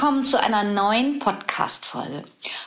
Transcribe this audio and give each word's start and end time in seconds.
Willkommen 0.00 0.24
zu 0.24 0.42
einer 0.42 0.64
neuen 0.64 1.18
Podcast-Folge. 1.18 2.22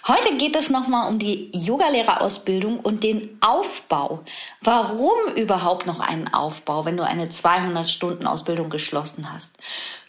Heute 0.08 0.38
geht 0.38 0.56
es 0.56 0.70
nochmal 0.70 1.10
um 1.10 1.18
die 1.18 1.50
Yogalehrerausbildung 1.52 2.80
und 2.80 3.04
den 3.04 3.40
Aufbau. 3.42 4.24
Warum 4.62 5.34
überhaupt 5.36 5.88
noch 5.88 6.00
einen 6.00 6.32
Aufbau, 6.32 6.86
wenn 6.86 6.96
du 6.96 7.04
eine 7.04 7.26
200-Stunden-Ausbildung 7.26 8.70
geschlossen 8.70 9.34
hast? 9.34 9.56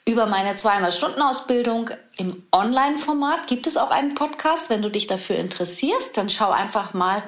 Über 0.05 0.27
meine 0.27 0.52
200-Stunden-Ausbildung 0.52 1.88
im 2.18 2.42
Online-Format 2.52 3.46
gibt 3.46 3.66
es 3.66 3.79
auch 3.79 3.91
einen 3.91 4.15
Podcast. 4.15 4.68
Wenn 4.68 4.82
du 4.82 4.91
dich 4.91 5.06
dafür 5.06 5.37
interessierst, 5.37 6.18
dann 6.18 6.29
schau 6.29 6.51
einfach 6.51 6.93
mal 6.93 7.23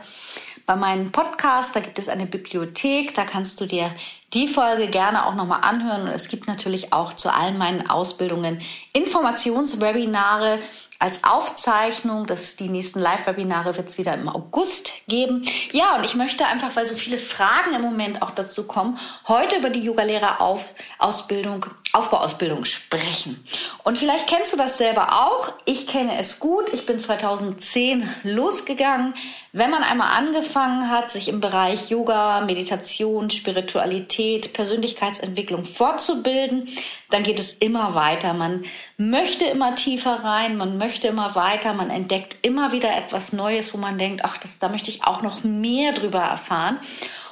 bei 0.66 0.76
meinem 0.76 1.10
Podcast, 1.10 1.74
da 1.74 1.80
gibt 1.80 1.98
es 1.98 2.10
eine 2.10 2.26
Bibliothek, 2.26 3.14
da 3.14 3.24
kannst 3.24 3.62
du 3.62 3.66
dir 3.66 3.94
die 4.34 4.48
Folge 4.48 4.88
gerne 4.88 5.26
auch 5.26 5.34
nochmal 5.34 5.60
anhören. 5.62 6.02
Und 6.02 6.08
es 6.08 6.28
gibt 6.28 6.48
natürlich 6.48 6.92
auch 6.92 7.12
zu 7.12 7.32
allen 7.32 7.58
meinen 7.58 7.88
Ausbildungen 7.88 8.60
Informationswebinare 8.92 10.58
als 10.98 11.24
Aufzeichnung. 11.24 12.26
Das 12.26 12.56
die 12.56 12.68
nächsten 12.68 13.00
Live-Webinare 13.00 13.76
wird 13.76 13.88
es 13.88 13.98
wieder 13.98 14.14
im 14.14 14.28
August 14.28 14.92
geben. 15.08 15.42
Ja, 15.72 15.96
und 15.96 16.04
ich 16.04 16.14
möchte 16.14 16.46
einfach, 16.46 16.74
weil 16.74 16.86
so 16.86 16.94
viele 16.94 17.18
Fragen 17.18 17.74
im 17.74 17.82
Moment 17.82 18.22
auch 18.22 18.30
dazu 18.30 18.66
kommen, 18.66 18.98
heute 19.28 19.56
über 19.56 19.70
die 19.70 19.80
Yoga-Lehrer-Ausbildung, 19.80 21.66
Aufbauausbildung 21.92 22.64
sprechen. 22.64 23.42
Und 23.84 23.98
vielleicht 23.98 24.26
kennst 24.26 24.52
du 24.52 24.56
das 24.56 24.78
selber 24.78 25.26
auch. 25.26 25.52
Ich 25.64 25.86
kenne 25.86 26.18
es 26.18 26.40
gut. 26.40 26.72
Ich 26.72 26.86
bin 26.86 26.98
2010 26.98 28.08
losgegangen. 28.22 29.14
Wenn 29.52 29.70
man 29.70 29.82
einmal 29.82 30.16
angefangen 30.16 30.90
hat, 30.90 31.10
sich 31.10 31.28
im 31.28 31.40
Bereich 31.40 31.88
Yoga, 31.90 32.42
Meditation, 32.42 33.30
Spiritualität, 33.30 34.15
Persönlichkeitsentwicklung 34.52 35.64
fortzubilden, 35.64 36.68
dann 37.10 37.22
geht 37.22 37.38
es 37.38 37.52
immer 37.52 37.94
weiter. 37.94 38.34
Man 38.34 38.64
möchte 38.96 39.44
immer 39.44 39.74
tiefer 39.74 40.24
rein, 40.24 40.56
man 40.56 40.78
möchte 40.78 41.08
immer 41.08 41.34
weiter, 41.34 41.72
man 41.72 41.90
entdeckt 41.90 42.36
immer 42.42 42.72
wieder 42.72 42.96
etwas 42.96 43.32
Neues, 43.32 43.74
wo 43.74 43.78
man 43.78 43.98
denkt, 43.98 44.22
ach, 44.24 44.38
das, 44.38 44.58
da 44.58 44.68
möchte 44.68 44.90
ich 44.90 45.04
auch 45.04 45.22
noch 45.22 45.44
mehr 45.44 45.92
drüber 45.92 46.20
erfahren. 46.20 46.78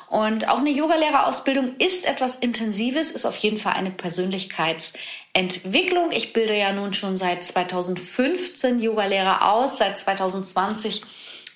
Und 0.08 0.48
auch 0.48 0.58
eine 0.58 0.70
Yogalehrerausbildung 0.70 1.76
ist 1.78 2.04
etwas 2.04 2.36
Intensives, 2.36 3.10
ist 3.10 3.26
auf 3.26 3.36
jeden 3.38 3.58
Fall 3.58 3.72
eine 3.72 3.91
Persönlichkeitsentwicklung. 3.91 6.12
Ich 6.12 6.32
bilde 6.32 6.56
ja 6.56 6.72
nun 6.72 6.92
schon 6.92 7.16
seit 7.16 7.42
2015 7.42 8.78
Yogalehrer 8.80 9.50
aus, 9.50 9.78
seit 9.78 9.98
2020 9.98 11.02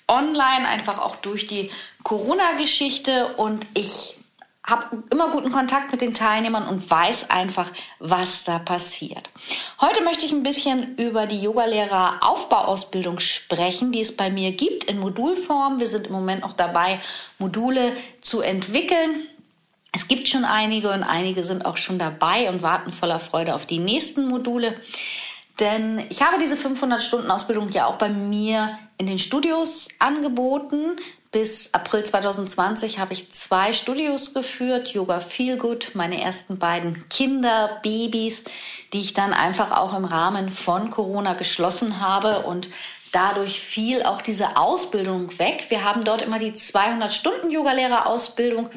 online, 0.09 0.67
einfach 0.67 0.99
auch 0.99 1.15
durch 1.15 1.47
die 1.47 1.69
Corona-Geschichte 2.03 3.35
und 3.37 3.65
ich 3.75 4.18
habe 4.69 5.03
immer 5.11 5.29
guten 5.29 5.51
Kontakt 5.51 5.91
mit 5.91 6.01
den 6.01 6.13
Teilnehmern 6.13 6.67
und 6.67 6.89
weiß 6.89 7.29
einfach, 7.29 7.71
was 7.99 8.43
da 8.43 8.59
passiert. 8.59 9.29
Heute 9.81 10.03
möchte 10.03 10.25
ich 10.25 10.31
ein 10.31 10.43
bisschen 10.43 10.95
über 10.97 11.25
die 11.25 11.41
Yogalehrer 11.41 12.19
Aufbauausbildung 12.21 13.19
sprechen, 13.19 13.91
die 13.91 14.01
es 14.01 14.15
bei 14.15 14.29
mir 14.29 14.51
gibt 14.51 14.85
in 14.85 14.99
Modulform. 14.99 15.79
Wir 15.79 15.87
sind 15.87 16.07
im 16.07 16.13
Moment 16.13 16.41
noch 16.41 16.53
dabei, 16.53 16.99
Module 17.37 17.93
zu 18.21 18.41
entwickeln. 18.41 19.27
Es 19.91 20.07
gibt 20.07 20.27
schon 20.27 20.45
einige 20.45 20.91
und 20.91 21.03
einige 21.03 21.43
sind 21.43 21.65
auch 21.65 21.77
schon 21.77 21.97
dabei 21.97 22.49
und 22.49 22.61
warten 22.61 22.91
voller 22.91 23.19
Freude 23.19 23.55
auf 23.55 23.65
die 23.65 23.79
nächsten 23.79 24.27
Module. 24.27 24.75
Denn 25.59 26.05
ich 26.09 26.21
habe 26.21 26.37
diese 26.39 26.55
500 26.55 27.01
Stunden 27.01 27.31
Ausbildung 27.31 27.69
ja 27.69 27.87
auch 27.87 27.97
bei 27.97 28.09
mir 28.09 28.69
in 28.97 29.07
den 29.07 29.19
Studios 29.19 29.89
angeboten. 29.99 30.97
Bis 31.31 31.75
April 31.75 32.03
2020 32.03 32.97
habe 32.97 33.13
ich 33.13 33.31
zwei 33.31 33.71
Studios 33.71 34.33
geführt, 34.33 34.89
Yoga 34.89 35.19
Feel 35.19 35.57
Good, 35.57 35.91
meine 35.93 36.19
ersten 36.19 36.57
beiden 36.57 37.07
Kinder, 37.07 37.79
Babys, 37.83 38.43
die 38.93 38.99
ich 38.99 39.13
dann 39.13 39.33
einfach 39.33 39.71
auch 39.71 39.95
im 39.95 40.05
Rahmen 40.05 40.49
von 40.49 40.89
Corona 40.89 41.35
geschlossen 41.35 42.01
habe 42.01 42.39
und 42.39 42.69
dadurch 43.11 43.59
fiel 43.59 44.01
auch 44.01 44.23
diese 44.23 44.57
Ausbildung 44.57 45.37
weg. 45.37 45.67
Wir 45.69 45.83
haben 45.83 46.03
dort 46.03 46.23
immer 46.23 46.39
die 46.39 46.55
200 46.55 47.13
Stunden 47.13 47.51
Yogalehrerausbildung 47.51 48.71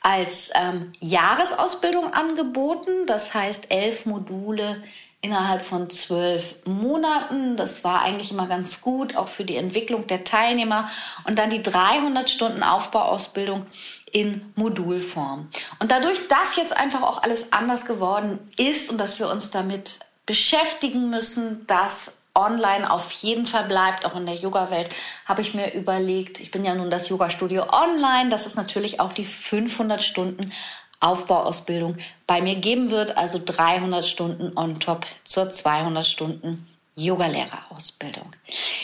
als 0.00 0.50
ähm, 0.54 0.92
Jahresausbildung 1.00 2.14
angeboten, 2.14 3.04
das 3.06 3.34
heißt 3.34 3.70
elf 3.70 4.06
Module 4.06 4.82
innerhalb 5.20 5.62
von 5.62 5.90
zwölf 5.90 6.54
Monaten. 6.64 7.56
Das 7.56 7.82
war 7.82 8.02
eigentlich 8.02 8.30
immer 8.30 8.46
ganz 8.46 8.80
gut, 8.80 9.16
auch 9.16 9.28
für 9.28 9.44
die 9.44 9.56
Entwicklung 9.56 10.06
der 10.06 10.24
Teilnehmer. 10.24 10.88
Und 11.24 11.38
dann 11.38 11.50
die 11.50 11.62
300 11.62 12.30
Stunden 12.30 12.62
Aufbauausbildung 12.62 13.66
in 14.12 14.52
Modulform. 14.54 15.48
Und 15.80 15.90
dadurch, 15.90 16.28
dass 16.28 16.56
jetzt 16.56 16.76
einfach 16.76 17.02
auch 17.02 17.22
alles 17.22 17.52
anders 17.52 17.84
geworden 17.84 18.38
ist 18.56 18.90
und 18.90 18.98
dass 18.98 19.18
wir 19.18 19.28
uns 19.28 19.50
damit 19.50 19.98
beschäftigen 20.24 21.10
müssen, 21.10 21.66
dass 21.66 22.12
online 22.34 22.90
auf 22.90 23.10
jeden 23.10 23.46
Fall 23.46 23.64
bleibt, 23.64 24.06
auch 24.06 24.14
in 24.14 24.24
der 24.24 24.36
Yoga-Welt, 24.36 24.90
habe 25.26 25.42
ich 25.42 25.54
mir 25.54 25.74
überlegt, 25.74 26.38
ich 26.38 26.50
bin 26.50 26.64
ja 26.64 26.74
nun 26.74 26.90
das 26.90 27.08
Yoga-Studio 27.08 27.66
online, 27.72 28.30
das 28.30 28.46
ist 28.46 28.56
natürlich 28.56 29.00
auch 29.00 29.12
die 29.12 29.24
500 29.24 30.02
Stunden 30.02 30.52
Aufbauausbildung 31.00 31.96
bei 32.26 32.40
mir 32.40 32.56
geben 32.56 32.90
wird, 32.90 33.16
also 33.16 33.40
300 33.44 34.04
Stunden 34.04 34.56
on 34.56 34.80
top 34.80 35.06
zur 35.24 35.50
200 35.50 36.04
Stunden 36.04 36.66
Yogalehrerausbildung. 36.98 38.26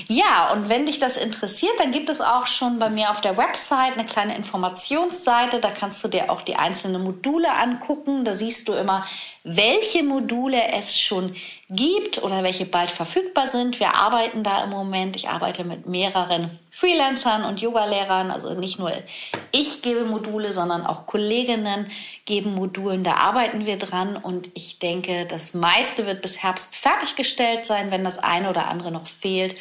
Ja, 0.06 0.52
und 0.52 0.68
wenn 0.68 0.86
dich 0.86 1.00
das 1.00 1.16
interessiert, 1.16 1.72
dann 1.78 1.90
gibt 1.90 2.08
es 2.08 2.20
auch 2.20 2.46
schon 2.46 2.78
bei 2.78 2.88
mir 2.88 3.10
auf 3.10 3.20
der 3.20 3.36
Website 3.36 3.94
eine 3.94 4.06
kleine 4.06 4.36
Informationsseite. 4.36 5.58
Da 5.58 5.70
kannst 5.70 6.04
du 6.04 6.08
dir 6.08 6.30
auch 6.30 6.42
die 6.42 6.54
einzelnen 6.54 7.02
Module 7.02 7.52
angucken. 7.52 8.24
Da 8.24 8.34
siehst 8.34 8.68
du 8.68 8.74
immer, 8.74 9.04
welche 9.46 10.02
Module 10.02 10.72
es 10.72 10.98
schon 10.98 11.36
gibt 11.68 12.22
oder 12.22 12.42
welche 12.42 12.64
bald 12.64 12.90
verfügbar 12.90 13.46
sind. 13.46 13.78
Wir 13.78 13.94
arbeiten 13.94 14.42
da 14.42 14.64
im 14.64 14.70
Moment. 14.70 15.16
Ich 15.16 15.28
arbeite 15.28 15.64
mit 15.64 15.86
mehreren 15.86 16.58
Freelancern 16.70 17.44
und 17.44 17.60
Yogalehrern. 17.60 18.30
Also 18.30 18.54
nicht 18.54 18.78
nur 18.78 18.90
ich 19.52 19.82
gebe 19.82 20.06
Module, 20.06 20.54
sondern 20.54 20.86
auch 20.86 21.04
Kolleginnen 21.06 21.90
geben 22.24 22.54
Modulen. 22.54 23.04
Da 23.04 23.16
arbeiten 23.16 23.66
wir 23.66 23.76
dran 23.76 24.16
und 24.16 24.48
ich 24.54 24.78
denke, 24.78 25.26
das 25.26 25.52
meiste 25.52 26.06
wird 26.06 26.22
bis 26.22 26.42
Herbst 26.42 26.74
fertiggestellt 26.74 27.66
sein. 27.66 27.90
Wenn 27.90 28.02
das 28.02 28.18
eine 28.18 28.48
oder 28.48 28.68
andere 28.68 28.90
noch 28.90 29.06
fehlt, 29.06 29.56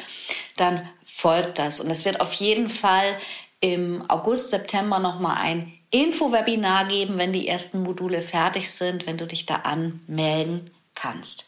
dann 0.55 0.87
folgt 1.05 1.59
das. 1.59 1.81
Und 1.81 1.91
es 1.91 2.05
wird 2.05 2.21
auf 2.21 2.31
jeden 2.33 2.69
Fall 2.69 3.17
im 3.59 4.09
August, 4.09 4.49
September 4.51 4.99
nochmal 4.99 5.37
ein 5.39 5.73
Info-Webinar 5.93 6.85
geben, 6.85 7.17
wenn 7.17 7.31
die 7.31 7.47
ersten 7.47 7.83
Module 7.83 8.21
fertig 8.21 8.71
sind, 8.71 9.05
wenn 9.05 9.17
du 9.17 9.27
dich 9.27 9.45
da 9.45 9.57
anmelden 9.57 10.71
kannst. 10.95 11.45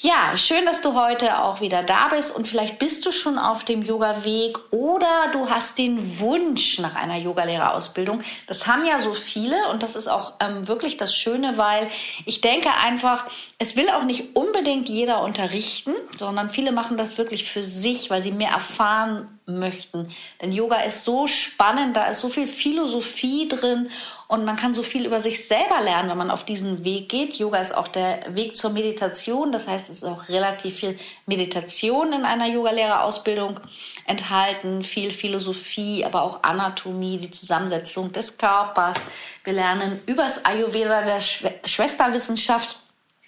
Ja, 0.00 0.36
schön, 0.36 0.64
dass 0.66 0.82
du 0.82 0.94
heute 0.94 1.38
auch 1.38 1.60
wieder 1.60 1.82
da 1.82 2.08
bist 2.08 2.34
und 2.34 2.46
vielleicht 2.46 2.78
bist 2.78 3.04
du 3.06 3.12
schon 3.12 3.38
auf 3.38 3.64
dem 3.64 3.82
Yoga-Weg 3.82 4.58
oder 4.70 5.28
du 5.32 5.48
hast 5.48 5.78
den 5.78 6.20
Wunsch 6.20 6.78
nach 6.78 6.94
einer 6.94 7.16
Yogalehrerausbildung. 7.16 8.20
Das 8.46 8.66
haben 8.66 8.84
ja 8.84 9.00
so 9.00 9.14
viele 9.14 9.56
und 9.70 9.82
das 9.82 9.96
ist 9.96 10.08
auch 10.08 10.34
ähm, 10.40 10.68
wirklich 10.68 10.96
das 10.96 11.14
Schöne, 11.14 11.56
weil 11.56 11.88
ich 12.26 12.40
denke 12.40 12.68
einfach, 12.82 13.26
es 13.58 13.76
will 13.76 13.88
auch 13.90 14.04
nicht 14.04 14.36
unbedingt 14.36 14.88
jeder 14.88 15.22
unterrichten, 15.22 15.92
sondern 16.18 16.50
viele 16.50 16.72
machen 16.72 16.96
das 16.96 17.18
wirklich 17.18 17.50
für 17.50 17.62
sich, 17.62 18.10
weil 18.10 18.22
sie 18.22 18.32
mehr 18.32 18.50
erfahren 18.50 19.38
möchten. 19.58 20.08
Denn 20.40 20.52
Yoga 20.52 20.82
ist 20.82 21.04
so 21.04 21.26
spannend, 21.26 21.96
da 21.96 22.06
ist 22.06 22.20
so 22.20 22.28
viel 22.28 22.46
Philosophie 22.46 23.48
drin 23.48 23.90
und 24.32 24.46
man 24.46 24.56
kann 24.56 24.72
so 24.72 24.82
viel 24.82 25.04
über 25.04 25.20
sich 25.20 25.46
selber 25.46 25.82
lernen, 25.82 26.08
wenn 26.08 26.16
man 26.16 26.30
auf 26.30 26.44
diesen 26.44 26.84
Weg 26.84 27.10
geht. 27.10 27.34
Yoga 27.34 27.60
ist 27.60 27.74
auch 27.74 27.86
der 27.86 28.34
Weg 28.34 28.56
zur 28.56 28.70
Meditation, 28.70 29.52
das 29.52 29.68
heißt, 29.68 29.90
es 29.90 29.98
ist 29.98 30.04
auch 30.04 30.30
relativ 30.30 30.76
viel 30.76 30.98
Meditation 31.26 32.14
in 32.14 32.24
einer 32.24 32.46
Yogalehrerausbildung 32.46 33.60
enthalten, 34.06 34.82
viel 34.84 35.10
Philosophie, 35.10 36.04
aber 36.04 36.22
auch 36.22 36.42
Anatomie, 36.44 37.18
die 37.18 37.30
Zusammensetzung 37.30 38.10
des 38.12 38.38
Körpers. 38.38 38.98
Wir 39.44 39.52
lernen 39.52 40.00
übers 40.06 40.44
Ayurveda 40.46 41.02
der 41.02 41.20
Schwesterwissenschaft 41.20 42.78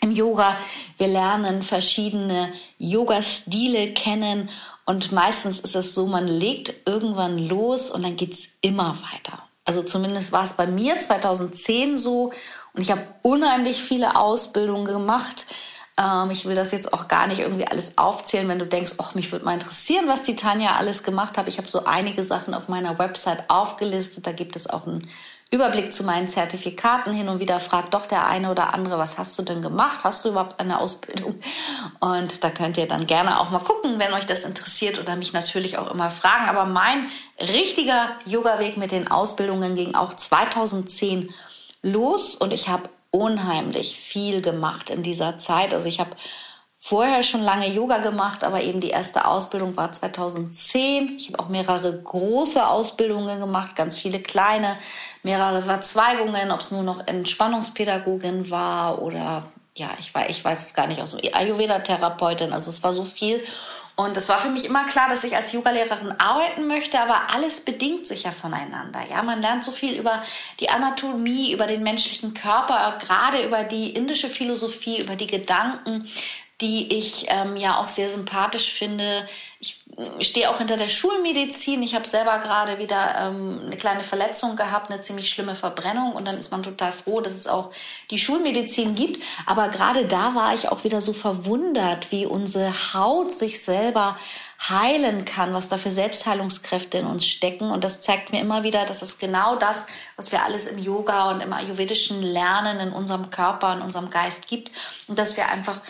im 0.00 0.12
Yoga. 0.12 0.56
Wir 0.98 1.08
lernen 1.08 1.62
verschiedene 1.62 2.52
Yoga-Stile 2.78 3.92
kennen 3.92 4.48
und 4.86 5.12
meistens 5.12 5.60
ist 5.60 5.74
es 5.74 5.94
so, 5.94 6.06
man 6.06 6.26
legt 6.26 6.74
irgendwann 6.86 7.38
los 7.38 7.90
und 7.90 8.04
dann 8.04 8.16
geht's 8.16 8.48
immer 8.60 8.96
weiter. 9.12 9.42
Also 9.64 9.82
zumindest 9.82 10.32
war 10.32 10.44
es 10.44 10.52
bei 10.52 10.66
mir 10.66 10.98
2010 10.98 11.96
so 11.96 12.32
Und 12.74 12.82
ich 12.82 12.90
habe 12.90 13.06
unheimlich 13.22 13.82
viele 13.82 14.16
Ausbildungen 14.16 14.84
gemacht. 14.84 15.46
Ähm, 15.98 16.30
ich 16.30 16.44
will 16.44 16.54
das 16.54 16.72
jetzt 16.72 16.92
auch 16.92 17.08
gar 17.08 17.26
nicht 17.26 17.40
irgendwie 17.40 17.66
alles 17.66 17.98
aufzählen, 17.98 18.48
wenn 18.48 18.58
du 18.58 18.66
denkst, 18.66 18.94
ach, 18.98 19.14
mich 19.14 19.30
würde 19.30 19.44
mal 19.44 19.54
interessieren, 19.54 20.08
was 20.08 20.22
die 20.22 20.36
Tanja 20.36 20.76
alles 20.76 21.02
gemacht 21.02 21.38
hat. 21.38 21.48
Ich 21.48 21.58
habe 21.58 21.68
so 21.68 21.84
einige 21.84 22.24
Sachen 22.24 22.54
auf 22.54 22.68
meiner 22.68 22.98
Website 22.98 23.48
aufgelistet. 23.48 24.26
Da 24.26 24.32
gibt 24.32 24.56
es 24.56 24.68
auch 24.68 24.86
einen 24.86 25.08
Überblick 25.54 25.92
zu 25.92 26.02
meinen 26.02 26.26
Zertifikaten 26.26 27.12
hin 27.12 27.28
und 27.28 27.38
wieder 27.38 27.60
fragt 27.60 27.94
doch 27.94 28.06
der 28.06 28.26
eine 28.26 28.50
oder 28.50 28.74
andere, 28.74 28.98
was 28.98 29.18
hast 29.18 29.38
du 29.38 29.42
denn 29.42 29.62
gemacht? 29.62 30.00
Hast 30.02 30.24
du 30.24 30.30
überhaupt 30.30 30.58
eine 30.58 30.80
Ausbildung? 30.80 31.36
Und 32.00 32.42
da 32.42 32.50
könnt 32.50 32.76
ihr 32.76 32.88
dann 32.88 33.06
gerne 33.06 33.38
auch 33.38 33.50
mal 33.50 33.60
gucken, 33.60 34.00
wenn 34.00 34.12
euch 34.14 34.26
das 34.26 34.44
interessiert 34.44 34.98
oder 34.98 35.14
mich 35.14 35.32
natürlich 35.32 35.78
auch 35.78 35.92
immer 35.92 36.10
fragen. 36.10 36.48
Aber 36.48 36.64
mein 36.64 37.06
richtiger 37.38 38.08
Yoga-Weg 38.26 38.78
mit 38.78 38.90
den 38.90 39.08
Ausbildungen 39.08 39.76
ging 39.76 39.94
auch 39.94 40.14
2010 40.14 41.32
los 41.82 42.34
und 42.34 42.52
ich 42.52 42.68
habe 42.68 42.88
unheimlich 43.14 43.96
viel 43.96 44.40
gemacht 44.42 44.90
in 44.90 45.04
dieser 45.04 45.38
Zeit. 45.38 45.72
Also 45.72 45.88
ich 45.88 46.00
habe 46.00 46.10
vorher 46.80 47.22
schon 47.22 47.42
lange 47.42 47.68
Yoga 47.68 47.98
gemacht, 47.98 48.42
aber 48.42 48.62
eben 48.62 48.80
die 48.80 48.90
erste 48.90 49.26
Ausbildung 49.26 49.76
war 49.76 49.92
2010. 49.92 51.16
Ich 51.16 51.28
habe 51.28 51.38
auch 51.38 51.48
mehrere 51.48 52.02
große 52.02 52.66
Ausbildungen 52.66 53.38
gemacht, 53.38 53.76
ganz 53.76 53.96
viele 53.96 54.18
kleine, 54.18 54.76
mehrere 55.22 55.62
Verzweigungen, 55.62 56.50
ob 56.50 56.60
es 56.60 56.72
nur 56.72 56.82
noch 56.82 57.06
Entspannungspädagogin 57.06 58.50
war 58.50 59.00
oder 59.00 59.44
ja, 59.76 59.90
ich 59.98 60.12
weiß, 60.12 60.28
ich 60.28 60.44
weiß 60.44 60.66
es 60.66 60.74
gar 60.74 60.88
nicht, 60.88 61.00
aus 61.00 61.16
Ayurveda-Therapeutin. 61.16 62.52
Also 62.52 62.70
es 62.70 62.82
war 62.82 62.92
so 62.92 63.04
viel. 63.04 63.40
Und 63.96 64.16
es 64.16 64.28
war 64.28 64.40
für 64.40 64.48
mich 64.48 64.64
immer 64.64 64.84
klar, 64.86 65.08
dass 65.08 65.22
ich 65.22 65.36
als 65.36 65.52
Yogalehrerin 65.52 66.12
arbeiten 66.18 66.66
möchte, 66.66 66.98
aber 66.98 67.30
alles 67.32 67.60
bedingt 67.60 68.08
sich 68.08 68.24
ja 68.24 68.32
voneinander. 68.32 69.02
Ja, 69.08 69.22
man 69.22 69.40
lernt 69.40 69.62
so 69.62 69.70
viel 69.70 69.96
über 69.96 70.20
die 70.58 70.68
Anatomie, 70.68 71.52
über 71.52 71.66
den 71.66 71.84
menschlichen 71.84 72.34
Körper, 72.34 72.98
gerade 72.98 73.44
über 73.44 73.62
die 73.62 73.90
indische 73.90 74.28
Philosophie, 74.28 75.00
über 75.00 75.14
die 75.14 75.28
Gedanken, 75.28 76.08
die 76.60 76.92
ich 76.96 77.26
ähm, 77.28 77.56
ja 77.56 77.78
auch 77.78 77.86
sehr 77.86 78.08
sympathisch 78.08 78.72
finde. 78.72 79.28
Ich 79.60 79.83
stehe 80.20 80.50
auch 80.50 80.58
hinter 80.58 80.76
der 80.76 80.88
Schulmedizin. 80.88 81.82
Ich 81.82 81.94
habe 81.94 82.06
selber 82.06 82.38
gerade 82.38 82.78
wieder 82.78 83.14
ähm, 83.18 83.60
eine 83.66 83.76
kleine 83.76 84.02
Verletzung 84.02 84.56
gehabt, 84.56 84.90
eine 84.90 85.00
ziemlich 85.00 85.30
schlimme 85.30 85.54
Verbrennung. 85.54 86.12
Und 86.12 86.26
dann 86.26 86.36
ist 86.36 86.50
man 86.50 86.62
total 86.62 86.92
froh, 86.92 87.20
dass 87.20 87.34
es 87.34 87.46
auch 87.46 87.70
die 88.10 88.18
Schulmedizin 88.18 88.94
gibt. 88.94 89.22
Aber 89.46 89.68
gerade 89.68 90.06
da 90.06 90.34
war 90.34 90.54
ich 90.54 90.68
auch 90.68 90.84
wieder 90.84 91.00
so 91.00 91.12
verwundert, 91.12 92.10
wie 92.10 92.26
unsere 92.26 92.72
Haut 92.94 93.32
sich 93.32 93.62
selber 93.62 94.16
heilen 94.68 95.24
kann, 95.24 95.52
was 95.52 95.68
da 95.68 95.78
für 95.78 95.90
Selbstheilungskräfte 95.90 96.98
in 96.98 97.06
uns 97.06 97.26
stecken. 97.26 97.70
Und 97.70 97.84
das 97.84 98.00
zeigt 98.00 98.32
mir 98.32 98.40
immer 98.40 98.64
wieder, 98.64 98.84
dass 98.86 99.02
es 99.02 99.18
genau 99.18 99.56
das, 99.56 99.86
was 100.16 100.32
wir 100.32 100.42
alles 100.42 100.66
im 100.66 100.78
Yoga 100.78 101.30
und 101.30 101.40
im 101.40 101.52
ayurvedischen 101.52 102.22
Lernen 102.22 102.80
in 102.80 102.92
unserem 102.92 103.30
Körper, 103.30 103.74
in 103.74 103.82
unserem 103.82 104.10
Geist 104.10 104.48
gibt. 104.48 104.72
Und 105.06 105.18
dass 105.18 105.36
wir 105.36 105.48
einfach 105.48 105.80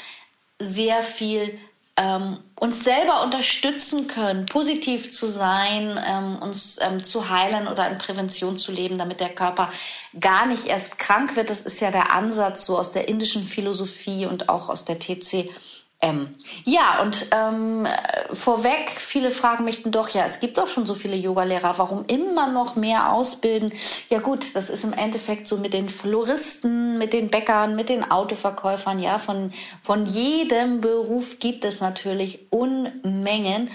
sehr 0.58 1.02
viel 1.02 1.58
ähm, 1.96 2.38
uns 2.58 2.82
selber 2.82 3.22
unterstützen 3.22 4.08
können, 4.08 4.46
positiv 4.46 5.12
zu 5.12 5.28
sein, 5.28 6.00
ähm, 6.04 6.42
uns 6.42 6.78
ähm, 6.80 7.04
zu 7.04 7.28
heilen 7.28 7.68
oder 7.68 7.88
in 7.88 7.98
Prävention 7.98 8.58
zu 8.58 8.72
leben, 8.72 8.98
damit 8.98 9.20
der 9.20 9.28
Körper 9.28 9.70
gar 10.18 10.46
nicht 10.46 10.66
erst 10.66 10.98
krank 10.98 11.36
wird. 11.36 11.50
Das 11.50 11.60
ist 11.60 11.80
ja 11.80 11.90
der 11.90 12.12
Ansatz 12.12 12.64
so 12.64 12.78
aus 12.78 12.90
der 12.90 13.08
indischen 13.08 13.44
Philosophie 13.44 14.26
und 14.26 14.48
auch 14.48 14.70
aus 14.70 14.84
der 14.84 14.98
TC 14.98 15.50
M. 16.04 16.28
Ja, 16.64 17.00
und 17.00 17.26
ähm, 17.30 17.86
vorweg, 18.30 18.90
viele 18.90 19.30
fragen 19.30 19.64
mich 19.64 19.84
doch, 19.84 20.10
ja, 20.10 20.24
es 20.26 20.38
gibt 20.38 20.58
doch 20.58 20.66
schon 20.66 20.84
so 20.84 20.94
viele 20.94 21.16
Yogalehrer, 21.16 21.78
warum 21.78 22.04
immer 22.06 22.46
noch 22.46 22.76
mehr 22.76 23.10
ausbilden? 23.10 23.72
Ja 24.10 24.18
gut, 24.18 24.54
das 24.54 24.68
ist 24.68 24.84
im 24.84 24.92
Endeffekt 24.92 25.48
so 25.48 25.56
mit 25.56 25.72
den 25.72 25.88
Floristen, 25.88 26.98
mit 26.98 27.14
den 27.14 27.30
Bäckern, 27.30 27.74
mit 27.74 27.88
den 27.88 28.10
Autoverkäufern, 28.10 28.98
ja, 28.98 29.18
von, 29.18 29.50
von 29.82 30.04
jedem 30.04 30.82
Beruf 30.82 31.38
gibt 31.38 31.64
es 31.64 31.80
natürlich 31.80 32.40
Unmengen. 32.50 33.70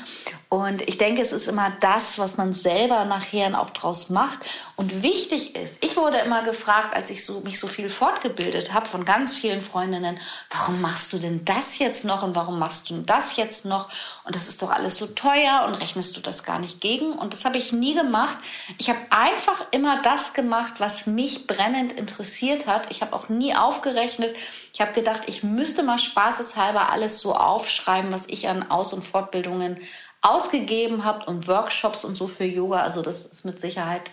Und 0.51 0.81
ich 0.89 0.97
denke, 0.97 1.21
es 1.21 1.31
ist 1.31 1.47
immer 1.47 1.71
das, 1.79 2.17
was 2.17 2.37
man 2.37 2.53
selber 2.53 3.05
nachher 3.05 3.61
auch 3.61 3.69
draus 3.69 4.09
macht. 4.09 4.39
Und 4.75 5.03
wichtig 5.03 5.55
ist, 5.55 5.83
ich 5.85 5.95
wurde 5.95 6.17
immer 6.17 6.41
gefragt, 6.41 6.95
als 6.95 7.11
ich 7.11 7.23
so, 7.23 7.41
mich 7.41 7.59
so 7.59 7.67
viel 7.67 7.87
fortgebildet 7.87 8.73
habe 8.73 8.87
von 8.87 9.05
ganz 9.05 9.35
vielen 9.35 9.61
Freundinnen, 9.61 10.19
warum 10.49 10.81
machst 10.81 11.13
du 11.13 11.19
denn 11.19 11.45
das 11.45 11.77
jetzt 11.77 12.03
noch 12.03 12.23
und 12.23 12.33
warum 12.33 12.57
machst 12.57 12.89
du 12.89 12.99
das 13.03 13.35
jetzt 13.35 13.65
noch? 13.65 13.89
Und 14.23 14.33
das 14.33 14.49
ist 14.49 14.63
doch 14.63 14.71
alles 14.71 14.97
so 14.97 15.05
teuer 15.05 15.65
und 15.67 15.75
rechnest 15.75 16.17
du 16.17 16.19
das 16.19 16.43
gar 16.43 16.57
nicht 16.57 16.81
gegen? 16.81 17.11
Und 17.11 17.33
das 17.33 17.45
habe 17.45 17.59
ich 17.59 17.71
nie 17.71 17.93
gemacht. 17.93 18.37
Ich 18.79 18.89
habe 18.89 18.99
einfach 19.11 19.63
immer 19.69 20.01
das 20.01 20.33
gemacht, 20.33 20.75
was 20.79 21.05
mich 21.05 21.45
brennend 21.45 21.91
interessiert 21.91 22.65
hat. 22.65 22.89
Ich 22.89 23.03
habe 23.03 23.13
auch 23.13 23.29
nie 23.29 23.55
aufgerechnet. 23.55 24.35
Ich 24.73 24.81
habe 24.81 24.93
gedacht, 24.93 25.23
ich 25.27 25.43
müsste 25.43 25.83
mal 25.83 25.99
spaßeshalber 25.99 26.89
alles 26.89 27.19
so 27.19 27.35
aufschreiben, 27.35 28.11
was 28.11 28.25
ich 28.25 28.47
an 28.47 28.71
Aus- 28.71 28.93
und 28.93 29.05
Fortbildungen 29.05 29.79
ausgegeben 30.21 31.05
habt 31.05 31.27
und 31.27 31.47
Workshops 31.47 32.03
und 32.03 32.15
so 32.15 32.27
für 32.27 32.43
Yoga. 32.43 32.81
Also 32.81 33.01
das 33.01 33.25
ist 33.25 33.45
mit 33.45 33.59
Sicherheit 33.59 34.11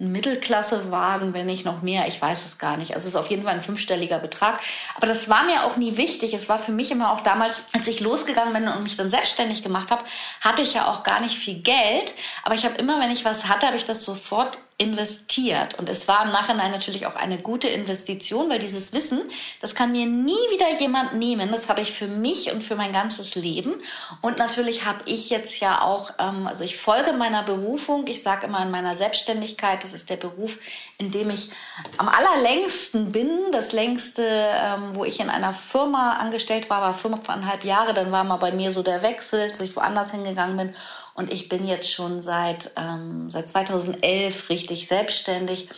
ein 0.00 0.12
Mittelklassewagen, 0.12 1.34
wenn 1.34 1.46
nicht 1.46 1.64
noch 1.64 1.82
mehr. 1.82 2.06
Ich 2.06 2.22
weiß 2.22 2.44
es 2.44 2.58
gar 2.58 2.76
nicht. 2.76 2.94
Also 2.94 3.08
es 3.08 3.14
ist 3.14 3.20
auf 3.20 3.30
jeden 3.30 3.42
Fall 3.42 3.54
ein 3.54 3.62
fünfstelliger 3.62 4.20
Betrag. 4.20 4.60
Aber 4.94 5.08
das 5.08 5.28
war 5.28 5.42
mir 5.42 5.64
auch 5.64 5.76
nie 5.76 5.96
wichtig. 5.96 6.34
Es 6.34 6.48
war 6.48 6.60
für 6.60 6.70
mich 6.70 6.92
immer 6.92 7.12
auch 7.12 7.20
damals, 7.20 7.64
als 7.72 7.88
ich 7.88 7.98
losgegangen 7.98 8.54
bin 8.54 8.68
und 8.68 8.84
mich 8.84 8.96
dann 8.96 9.08
selbstständig 9.08 9.62
gemacht 9.62 9.90
habe, 9.90 10.04
hatte 10.40 10.62
ich 10.62 10.74
ja 10.74 10.86
auch 10.86 11.02
gar 11.02 11.20
nicht 11.20 11.36
viel 11.36 11.60
Geld. 11.60 12.14
Aber 12.44 12.54
ich 12.54 12.64
habe 12.64 12.76
immer, 12.76 13.00
wenn 13.00 13.10
ich 13.10 13.24
was 13.24 13.48
hatte, 13.48 13.66
habe 13.66 13.76
ich 13.76 13.84
das 13.84 14.04
sofort 14.04 14.58
investiert. 14.80 15.76
Und 15.76 15.88
es 15.88 16.06
war 16.06 16.24
im 16.24 16.30
Nachhinein 16.30 16.70
natürlich 16.70 17.04
auch 17.06 17.16
eine 17.16 17.38
gute 17.38 17.66
Investition, 17.66 18.48
weil 18.48 18.60
dieses 18.60 18.92
Wissen, 18.92 19.20
das 19.60 19.74
kann 19.74 19.90
mir 19.90 20.06
nie 20.06 20.30
wieder 20.52 20.70
jemand 20.78 21.14
nehmen. 21.14 21.50
Das 21.50 21.68
habe 21.68 21.80
ich 21.80 21.92
für 21.92 22.06
mich 22.06 22.52
und 22.52 22.62
für 22.62 22.76
mein 22.76 22.92
ganzes 22.92 23.34
Leben. 23.34 23.74
Und 24.22 24.38
natürlich 24.38 24.84
habe 24.84 25.00
ich 25.06 25.30
jetzt 25.30 25.58
ja 25.58 25.82
auch, 25.82 26.12
ähm, 26.20 26.46
also 26.46 26.62
ich 26.62 26.76
folge 26.76 27.12
meiner 27.12 27.42
Berufung. 27.42 28.06
Ich 28.06 28.22
sage 28.22 28.46
immer 28.46 28.62
in 28.62 28.70
meiner 28.70 28.94
Selbstständigkeit, 28.94 29.82
das 29.82 29.94
ist 29.94 30.10
der 30.10 30.16
Beruf, 30.16 30.58
in 30.96 31.10
dem 31.10 31.30
ich 31.30 31.50
am 31.96 32.08
allerlängsten 32.08 33.10
bin. 33.10 33.28
Das 33.50 33.72
längste, 33.72 34.22
ähm, 34.24 34.94
wo 34.94 35.04
ich 35.04 35.18
in 35.18 35.28
einer 35.28 35.52
Firma 35.52 36.18
angestellt 36.18 36.70
war, 36.70 36.82
war 36.82 36.94
fünfeinhalb 36.94 37.64
Jahre. 37.64 37.94
Dann 37.94 38.12
war 38.12 38.22
mal 38.22 38.36
bei 38.36 38.52
mir 38.52 38.70
so 38.70 38.84
der 38.84 39.02
Wechsel, 39.02 39.48
dass 39.48 39.58
ich 39.58 39.74
woanders 39.74 40.12
hingegangen 40.12 40.56
bin. 40.56 40.74
Und 41.18 41.32
ich 41.32 41.48
bin 41.48 41.66
jetzt 41.66 41.92
schon 41.92 42.20
seit, 42.20 42.70
ähm, 42.76 43.28
seit 43.28 43.48
2011 43.48 44.50
richtig 44.50 44.86
selbstständig 44.86 45.68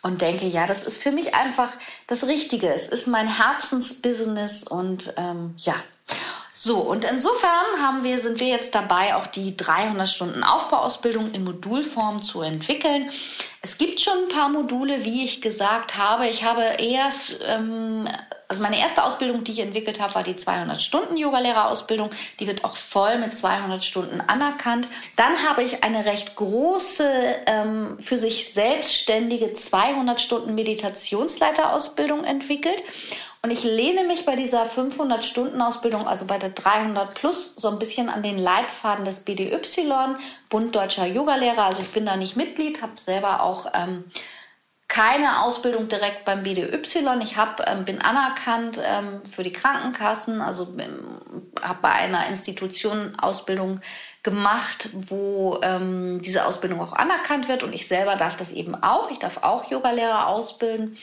und 0.00 0.20
denke, 0.22 0.46
ja, 0.46 0.68
das 0.68 0.84
ist 0.84 1.02
für 1.02 1.10
mich 1.10 1.34
einfach 1.34 1.72
das 2.06 2.28
Richtige. 2.28 2.72
Es 2.72 2.86
ist 2.86 3.08
mein 3.08 3.26
Herzensbusiness 3.26 4.62
und 4.62 5.12
ähm, 5.16 5.56
ja. 5.58 5.74
So, 6.52 6.76
und 6.76 7.04
insofern 7.04 7.82
haben 7.82 8.04
wir, 8.04 8.20
sind 8.20 8.38
wir 8.38 8.46
jetzt 8.46 8.76
dabei, 8.76 9.16
auch 9.16 9.26
die 9.26 9.56
300 9.56 10.08
Stunden 10.08 10.44
Aufbauausbildung 10.44 11.32
in 11.32 11.42
Modulform 11.42 12.22
zu 12.22 12.42
entwickeln. 12.42 13.10
Es 13.62 13.78
gibt 13.78 14.00
schon 14.00 14.14
ein 14.16 14.28
paar 14.28 14.48
Module, 14.48 15.04
wie 15.04 15.24
ich 15.24 15.42
gesagt 15.42 15.98
habe. 15.98 16.28
Ich 16.28 16.44
habe 16.44 16.62
erst 16.78 17.40
ähm, 17.44 18.08
also 18.48 18.62
meine 18.62 18.78
erste 18.78 19.02
Ausbildung, 19.02 19.44
die 19.44 19.52
ich 19.52 19.58
entwickelt 19.60 20.00
habe, 20.00 20.14
war 20.14 20.22
die 20.22 20.36
200 20.36 20.80
Stunden 20.80 21.16
Yogalehrerausbildung. 21.16 22.10
Die 22.38 22.46
wird 22.46 22.64
auch 22.64 22.74
voll 22.74 23.18
mit 23.18 23.36
200 23.36 23.82
Stunden 23.82 24.20
anerkannt. 24.20 24.88
Dann 25.16 25.48
habe 25.48 25.62
ich 25.62 25.82
eine 25.82 26.04
recht 26.04 26.36
große, 26.36 27.08
ähm, 27.46 27.96
für 27.98 28.18
sich 28.18 28.52
selbstständige 28.52 29.52
200 29.52 30.20
Stunden 30.20 30.54
Meditationsleiterausbildung 30.54 32.24
entwickelt. 32.24 32.82
Und 33.42 33.52
ich 33.52 33.62
lehne 33.62 34.04
mich 34.04 34.24
bei 34.24 34.34
dieser 34.34 34.66
500 34.66 35.24
Stunden 35.24 35.60
Ausbildung, 35.62 36.08
also 36.08 36.26
bei 36.26 36.36
der 36.36 36.50
300 36.50 37.14
plus, 37.14 37.52
so 37.56 37.68
ein 37.68 37.78
bisschen 37.78 38.08
an 38.08 38.22
den 38.22 38.38
Leitfaden 38.38 39.04
des 39.04 39.20
BDY, 39.20 39.60
Bund 40.48 40.74
Deutscher 40.74 41.06
Yogalehrer. 41.06 41.64
Also 41.64 41.82
ich 41.82 41.88
bin 41.88 42.06
da 42.06 42.16
nicht 42.16 42.36
Mitglied, 42.36 42.82
habe 42.82 42.92
selber 42.96 43.42
auch 43.42 43.66
ähm, 43.74 44.04
keine 44.96 45.42
Ausbildung 45.42 45.88
direkt 45.88 46.24
beim 46.24 46.42
BDY. 46.42 46.80
Ich 47.22 47.36
hab, 47.36 47.62
ähm, 47.68 47.84
bin 47.84 48.00
anerkannt 48.00 48.80
ähm, 48.82 49.20
für 49.30 49.42
die 49.42 49.52
Krankenkassen, 49.52 50.40
also 50.40 50.72
ähm, 50.78 51.20
habe 51.60 51.80
bei 51.82 51.92
einer 51.92 52.28
Institution 52.28 53.14
Ausbildung 53.18 53.82
gemacht, 54.22 54.88
wo 54.94 55.60
ähm, 55.62 56.22
diese 56.22 56.46
Ausbildung 56.46 56.80
auch 56.80 56.94
anerkannt 56.94 57.46
wird 57.46 57.62
und 57.62 57.74
ich 57.74 57.86
selber 57.86 58.16
darf 58.16 58.38
das 58.38 58.52
eben 58.52 58.74
auch. 58.74 59.10
Ich 59.10 59.18
darf 59.18 59.42
auch 59.42 59.70
Yogalehrer 59.70 60.28
ausbilden. 60.28 60.96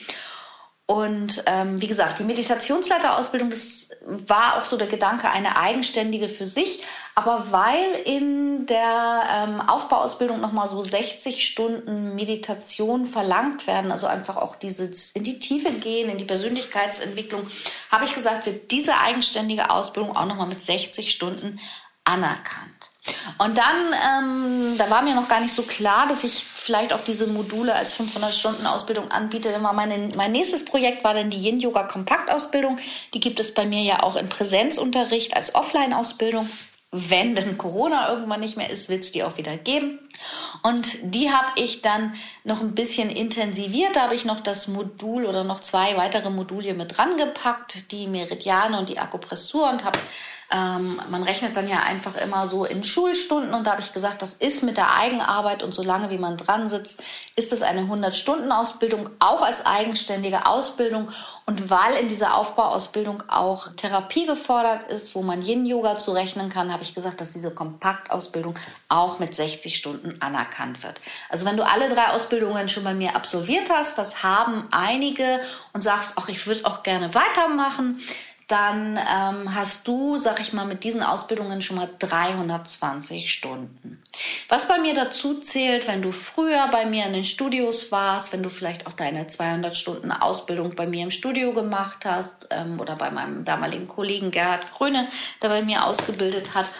Und 0.86 1.42
ähm, 1.46 1.80
wie 1.80 1.86
gesagt, 1.86 2.18
die 2.18 2.24
Meditationsleiterausbildung, 2.24 3.48
das 3.48 3.88
war 4.04 4.58
auch 4.58 4.66
so 4.66 4.76
der 4.76 4.86
Gedanke, 4.86 5.30
eine 5.30 5.56
eigenständige 5.56 6.28
für 6.28 6.46
sich. 6.46 6.82
Aber 7.14 7.50
weil 7.52 8.02
in 8.04 8.66
der 8.66 9.24
ähm, 9.30 9.60
Aufbauausbildung 9.62 10.42
nochmal 10.42 10.68
so 10.68 10.82
60 10.82 11.46
Stunden 11.46 12.14
Meditation 12.14 13.06
verlangt 13.06 13.66
werden, 13.66 13.92
also 13.92 14.06
einfach 14.06 14.36
auch 14.36 14.56
dieses 14.56 15.12
in 15.12 15.24
die 15.24 15.38
Tiefe 15.38 15.72
gehen, 15.72 16.10
in 16.10 16.18
die 16.18 16.24
Persönlichkeitsentwicklung, 16.24 17.46
habe 17.90 18.04
ich 18.04 18.14
gesagt, 18.14 18.44
wird 18.44 18.70
diese 18.70 18.98
eigenständige 18.98 19.70
Ausbildung 19.70 20.14
auch 20.14 20.26
nochmal 20.26 20.48
mit 20.48 20.60
60 20.60 21.10
Stunden 21.10 21.60
anerkannt. 22.04 22.90
Und 23.38 23.58
dann, 23.58 23.76
ähm, 23.92 24.78
da 24.78 24.88
war 24.90 25.02
mir 25.02 25.14
noch 25.14 25.28
gar 25.28 25.40
nicht 25.40 25.52
so 25.52 25.62
klar, 25.62 26.06
dass 26.06 26.24
ich 26.24 26.44
vielleicht 26.44 26.92
auch 26.92 27.04
diese 27.04 27.26
Module 27.26 27.74
als 27.74 27.94
500-Stunden-Ausbildung 27.94 29.10
anbiete. 29.10 29.50
Dann 29.50 29.62
war 29.62 29.74
meine, 29.74 30.10
mein 30.16 30.32
nächstes 30.32 30.64
Projekt 30.64 31.04
war 31.04 31.12
dann 31.12 31.30
die 31.30 31.36
Yin-Yoga-Kompaktausbildung. 31.36 32.78
Die 33.12 33.20
gibt 33.20 33.40
es 33.40 33.52
bei 33.52 33.66
mir 33.66 33.82
ja 33.82 34.02
auch 34.02 34.16
in 34.16 34.28
Präsenzunterricht 34.28 35.36
als 35.36 35.54
Offline-Ausbildung 35.54 36.48
wenn 36.96 37.34
denn 37.34 37.58
Corona 37.58 38.08
irgendwann 38.08 38.38
nicht 38.38 38.56
mehr 38.56 38.70
ist, 38.70 38.88
wird 38.88 39.02
es 39.02 39.10
die 39.10 39.24
auch 39.24 39.36
wieder 39.36 39.56
geben. 39.56 39.98
Und 40.62 40.96
die 41.02 41.32
habe 41.32 41.48
ich 41.56 41.82
dann 41.82 42.14
noch 42.44 42.60
ein 42.60 42.76
bisschen 42.76 43.10
intensiviert. 43.10 43.96
Da 43.96 44.02
habe 44.02 44.14
ich 44.14 44.24
noch 44.24 44.38
das 44.38 44.68
Modul 44.68 45.26
oder 45.26 45.42
noch 45.42 45.58
zwei 45.58 45.96
weitere 45.96 46.30
Module 46.30 46.72
mit 46.72 46.96
dran 46.96 47.16
gepackt, 47.16 47.90
die 47.90 48.06
Meridiane 48.06 48.78
und 48.78 48.88
die 48.88 49.00
Akupressur 49.00 49.68
und 49.70 49.84
habe 49.84 49.98
ähm, 50.54 51.00
man 51.10 51.24
rechnet 51.24 51.56
dann 51.56 51.68
ja 51.68 51.80
einfach 51.80 52.16
immer 52.16 52.46
so 52.46 52.64
in 52.64 52.84
Schulstunden 52.84 53.54
und 53.54 53.66
da 53.66 53.72
habe 53.72 53.80
ich 53.80 53.92
gesagt, 53.92 54.22
das 54.22 54.34
ist 54.34 54.62
mit 54.62 54.76
der 54.76 54.94
Eigenarbeit 54.94 55.64
und 55.64 55.74
solange 55.74 56.10
wie 56.10 56.18
man 56.18 56.36
dran 56.36 56.68
sitzt, 56.68 57.02
ist 57.34 57.52
es 57.52 57.62
eine 57.62 57.82
100-Stunden-Ausbildung, 57.82 59.10
auch 59.18 59.42
als 59.42 59.66
eigenständige 59.66 60.46
Ausbildung. 60.46 61.08
Und 61.46 61.70
weil 61.70 61.94
in 61.96 62.06
dieser 62.06 62.36
Aufbauausbildung 62.36 63.24
auch 63.28 63.66
Therapie 63.72 64.26
gefordert 64.26 64.88
ist, 64.88 65.16
wo 65.16 65.22
man 65.22 65.42
Yin-Yoga 65.42 65.98
zurechnen 65.98 66.50
kann, 66.50 66.72
habe 66.72 66.84
ich 66.84 66.94
gesagt, 66.94 67.20
dass 67.20 67.32
diese 67.32 67.52
Kompaktausbildung 67.52 68.54
auch 68.88 69.18
mit 69.18 69.34
60 69.34 69.74
Stunden 69.74 70.22
anerkannt 70.22 70.84
wird. 70.84 71.00
Also 71.30 71.46
wenn 71.46 71.56
du 71.56 71.66
alle 71.66 71.92
drei 71.92 72.10
Ausbildungen 72.10 72.68
schon 72.68 72.84
bei 72.84 72.94
mir 72.94 73.16
absolviert 73.16 73.70
hast, 73.70 73.98
das 73.98 74.22
haben 74.22 74.68
einige 74.70 75.40
und 75.72 75.80
sagst, 75.80 76.12
ach, 76.14 76.28
ich 76.28 76.46
würde 76.46 76.64
auch 76.64 76.84
gerne 76.84 77.12
weitermachen, 77.12 77.98
dann 78.48 78.98
ähm, 78.98 79.54
hast 79.54 79.88
du, 79.88 80.16
sag 80.16 80.40
ich 80.40 80.52
mal, 80.52 80.66
mit 80.66 80.84
diesen 80.84 81.02
Ausbildungen 81.02 81.62
schon 81.62 81.76
mal 81.76 81.88
320 81.98 83.32
Stunden. 83.32 84.02
Was 84.48 84.68
bei 84.68 84.78
mir 84.78 84.94
dazu 84.94 85.34
zählt, 85.34 85.88
wenn 85.88 86.02
du 86.02 86.12
früher 86.12 86.68
bei 86.70 86.84
mir 86.84 87.06
in 87.06 87.14
den 87.14 87.24
Studios 87.24 87.90
warst, 87.90 88.32
wenn 88.32 88.42
du 88.42 88.50
vielleicht 88.50 88.86
auch 88.86 88.92
deine 88.92 89.26
200 89.26 89.74
Stunden 89.74 90.12
Ausbildung 90.12 90.74
bei 90.74 90.86
mir 90.86 91.04
im 91.04 91.10
Studio 91.10 91.52
gemacht 91.52 92.04
hast 92.04 92.48
ähm, 92.50 92.78
oder 92.80 92.96
bei 92.96 93.10
meinem 93.10 93.44
damaligen 93.44 93.88
Kollegen 93.88 94.30
Gerhard 94.30 94.70
Kröne, 94.76 95.08
der 95.40 95.48
bei 95.48 95.62
mir 95.62 95.86
ausgebildet 95.86 96.54
hat, 96.54 96.70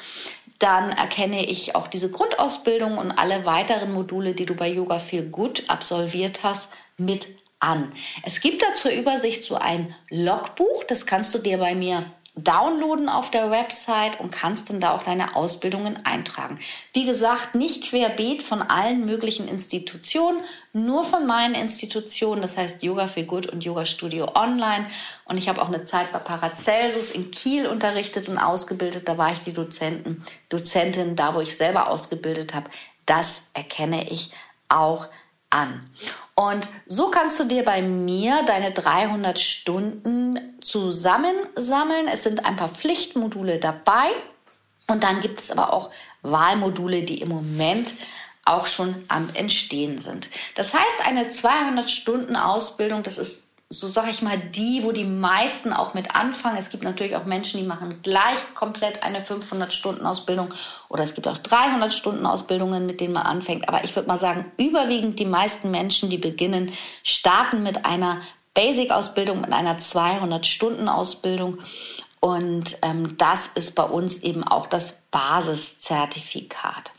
dann 0.58 0.90
erkenne 0.90 1.44
ich 1.44 1.74
auch 1.74 1.88
diese 1.88 2.10
Grundausbildung 2.10 2.98
und 2.98 3.10
alle 3.12 3.44
weiteren 3.44 3.92
Module, 3.92 4.34
die 4.34 4.46
du 4.46 4.54
bei 4.54 4.68
Yoga 4.68 4.98
Feel 4.98 5.24
Good 5.24 5.64
absolviert 5.68 6.42
hast, 6.42 6.68
mit 6.96 7.26
an. 7.64 7.92
Es 8.22 8.40
gibt 8.40 8.62
da 8.62 8.74
zur 8.74 8.92
Übersicht 8.92 9.42
so 9.42 9.56
ein 9.56 9.94
Logbuch, 10.10 10.84
das 10.84 11.06
kannst 11.06 11.34
du 11.34 11.38
dir 11.38 11.58
bei 11.58 11.74
mir 11.74 12.04
downloaden 12.36 13.08
auf 13.08 13.30
der 13.30 13.52
Website 13.52 14.18
und 14.18 14.32
kannst 14.32 14.68
dann 14.68 14.80
da 14.80 14.90
auch 14.90 15.04
deine 15.04 15.36
Ausbildungen 15.36 16.04
eintragen. 16.04 16.58
Wie 16.92 17.04
gesagt, 17.04 17.54
nicht 17.54 17.84
querbeet 17.84 18.42
von 18.42 18.60
allen 18.60 19.06
möglichen 19.06 19.46
Institutionen, 19.46 20.40
nur 20.72 21.04
von 21.04 21.26
meinen 21.26 21.54
Institutionen, 21.54 22.42
das 22.42 22.56
heißt 22.56 22.82
Yoga 22.82 23.06
für 23.06 23.22
Good 23.22 23.46
und 23.46 23.64
Yoga 23.64 23.86
Studio 23.86 24.32
Online. 24.34 24.88
Und 25.26 25.38
ich 25.38 25.48
habe 25.48 25.62
auch 25.62 25.68
eine 25.68 25.84
Zeit 25.84 26.12
bei 26.12 26.18
Paracelsus 26.18 27.12
in 27.12 27.30
Kiel 27.30 27.68
unterrichtet 27.68 28.28
und 28.28 28.38
ausgebildet. 28.38 29.08
Da 29.08 29.16
war 29.16 29.32
ich 29.32 29.38
die 29.38 29.52
Dozenten, 29.52 30.24
Dozentin, 30.48 31.14
da 31.14 31.36
wo 31.36 31.40
ich 31.40 31.56
selber 31.56 31.88
ausgebildet 31.88 32.52
habe. 32.52 32.68
Das 33.06 33.42
erkenne 33.52 34.10
ich 34.10 34.32
auch 34.68 35.06
an. 35.54 35.80
Und 36.34 36.68
so 36.86 37.10
kannst 37.10 37.38
du 37.38 37.44
dir 37.44 37.64
bei 37.64 37.80
mir 37.80 38.42
deine 38.42 38.72
300 38.72 39.38
Stunden 39.38 40.58
zusammensammeln. 40.60 42.08
Es 42.12 42.24
sind 42.24 42.44
ein 42.44 42.56
paar 42.56 42.68
Pflichtmodule 42.68 43.58
dabei. 43.58 44.08
Und 44.88 45.04
dann 45.04 45.20
gibt 45.20 45.40
es 45.40 45.50
aber 45.50 45.72
auch 45.72 45.90
Wahlmodule, 46.22 47.04
die 47.04 47.20
im 47.20 47.28
Moment 47.28 47.94
auch 48.44 48.66
schon 48.66 49.04
am 49.08 49.30
Entstehen 49.34 49.98
sind. 49.98 50.28
Das 50.56 50.74
heißt, 50.74 51.06
eine 51.06 51.28
200 51.28 51.88
Stunden 51.88 52.36
Ausbildung, 52.36 53.02
das 53.02 53.16
ist 53.16 53.43
so 53.78 53.88
sage 53.88 54.10
ich 54.10 54.22
mal, 54.22 54.38
die, 54.38 54.82
wo 54.82 54.92
die 54.92 55.04
meisten 55.04 55.72
auch 55.72 55.94
mit 55.94 56.14
anfangen. 56.14 56.56
Es 56.56 56.70
gibt 56.70 56.82
natürlich 56.82 57.16
auch 57.16 57.24
Menschen, 57.24 57.60
die 57.60 57.66
machen 57.66 58.02
gleich 58.02 58.54
komplett 58.54 59.02
eine 59.02 59.20
500-Stunden-Ausbildung 59.20 60.48
oder 60.88 61.02
es 61.02 61.14
gibt 61.14 61.28
auch 61.28 61.38
300-Stunden-Ausbildungen, 61.38 62.86
mit 62.86 63.00
denen 63.00 63.14
man 63.14 63.24
anfängt. 63.24 63.68
Aber 63.68 63.84
ich 63.84 63.94
würde 63.94 64.08
mal 64.08 64.16
sagen, 64.16 64.50
überwiegend 64.56 65.18
die 65.18 65.24
meisten 65.24 65.70
Menschen, 65.70 66.10
die 66.10 66.18
beginnen, 66.18 66.70
starten 67.02 67.62
mit 67.62 67.84
einer 67.84 68.20
Basic-Ausbildung, 68.54 69.40
mit 69.40 69.52
einer 69.52 69.78
200-Stunden-Ausbildung. 69.78 71.58
Und 72.20 72.78
ähm, 72.82 73.16
das 73.18 73.48
ist 73.48 73.74
bei 73.74 73.82
uns 73.82 74.18
eben 74.18 74.44
auch 74.44 74.66
das 74.66 75.02
Basiszertifikat. 75.10 76.92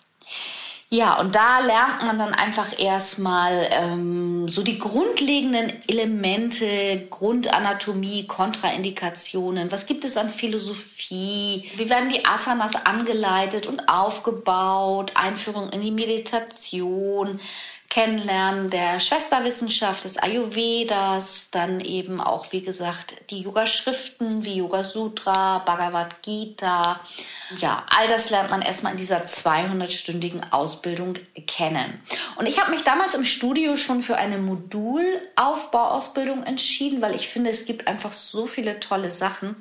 Ja, 0.90 1.20
und 1.20 1.34
da 1.34 1.60
lernt 1.60 2.04
man 2.04 2.20
dann 2.20 2.34
einfach 2.34 2.80
erstmal 2.80 3.68
ähm, 3.72 4.48
so 4.48 4.62
die 4.62 4.78
grundlegenden 4.78 5.74
Elemente, 5.88 7.08
Grundanatomie, 7.10 8.28
Kontraindikationen. 8.28 9.72
Was 9.72 9.88
gibt 9.88 10.06
es 10.06 10.16
an 10.16 10.30
Philosophie? 10.30 11.70
Wie 11.76 11.90
werden 11.90 12.10
die 12.10 12.24
Asanas 12.24 12.76
angeleitet 12.86 13.66
und 13.66 13.90
aufgebaut? 13.90 15.12
Einführung 15.16 15.72
in 15.72 15.82
die 15.82 15.92
Meditation. 15.92 17.40
Kennenlernen 17.90 18.70
der 18.70 19.00
Schwesterwissenschaft 19.00 20.04
des 20.04 20.18
Ayurvedas, 20.18 21.50
dann 21.50 21.80
eben 21.80 22.20
auch, 22.20 22.52
wie 22.52 22.62
gesagt, 22.62 23.16
die 23.30 23.42
Yoga-Schriften 23.42 24.44
wie 24.44 24.58
Yoga 24.58 24.84
Sutra, 24.84 25.60
Bhagavad 25.60 26.22
Gita. 26.22 27.00
Ja, 27.60 27.86
all 27.96 28.08
das 28.08 28.32
lernt 28.32 28.50
man 28.50 28.62
erstmal 28.62 28.94
in 28.94 28.98
dieser 28.98 29.24
200-stündigen 29.24 30.52
Ausbildung 30.52 31.16
kennen. 31.46 32.02
Und 32.38 32.48
ich 32.48 32.60
habe 32.60 32.72
mich 32.72 32.84
damals 32.84 33.14
im 33.14 33.24
Studio 33.24 33.78
schon 33.78 34.02
für 34.02 34.18
eine 34.18 34.40
Modulaufbauausbildung 34.40 36.44
entschieden, 36.44 37.02
weil 37.02 37.14
ich 37.14 37.30
finde, 37.30 37.52
es 37.52 37.66
gibt 37.66 37.88
einfach 37.88 38.12
so 38.12 38.48
viele 38.48 38.80
tolle 38.80 39.12
Sachen. 39.12 39.56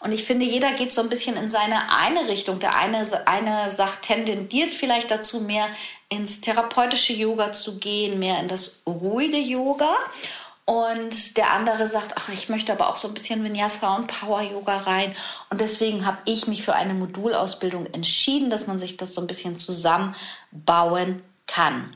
Und 0.00 0.12
ich 0.12 0.24
finde, 0.24 0.44
jeder 0.44 0.72
geht 0.72 0.92
so 0.92 1.00
ein 1.00 1.08
bisschen 1.08 1.36
in 1.36 1.50
seine 1.50 1.92
eine 1.92 2.28
Richtung. 2.28 2.60
Der 2.60 2.76
eine, 2.76 3.06
eine 3.26 3.70
sagt, 3.70 4.02
tendendiert 4.02 4.74
vielleicht 4.74 5.10
dazu, 5.10 5.40
mehr 5.40 5.68
ins 6.10 6.40
therapeutische 6.40 7.12
Yoga 7.12 7.52
zu 7.52 7.78
gehen, 7.78 8.18
mehr 8.18 8.40
in 8.40 8.48
das 8.48 8.82
ruhige 8.86 9.38
Yoga. 9.38 9.94
Und 10.70 11.36
der 11.36 11.52
andere 11.52 11.88
sagt, 11.88 12.12
ach, 12.14 12.28
ich 12.28 12.48
möchte 12.48 12.70
aber 12.70 12.88
auch 12.88 12.94
so 12.94 13.08
ein 13.08 13.14
bisschen 13.14 13.42
Vinyasa 13.42 13.96
und 13.96 14.06
Power 14.06 14.40
Yoga 14.40 14.76
rein. 14.76 15.16
Und 15.48 15.60
deswegen 15.60 16.06
habe 16.06 16.18
ich 16.26 16.46
mich 16.46 16.62
für 16.62 16.74
eine 16.74 16.94
Modulausbildung 16.94 17.86
entschieden, 17.86 18.50
dass 18.50 18.68
man 18.68 18.78
sich 18.78 18.96
das 18.96 19.12
so 19.12 19.20
ein 19.20 19.26
bisschen 19.26 19.56
zusammenbauen 19.56 21.24
kann. 21.48 21.90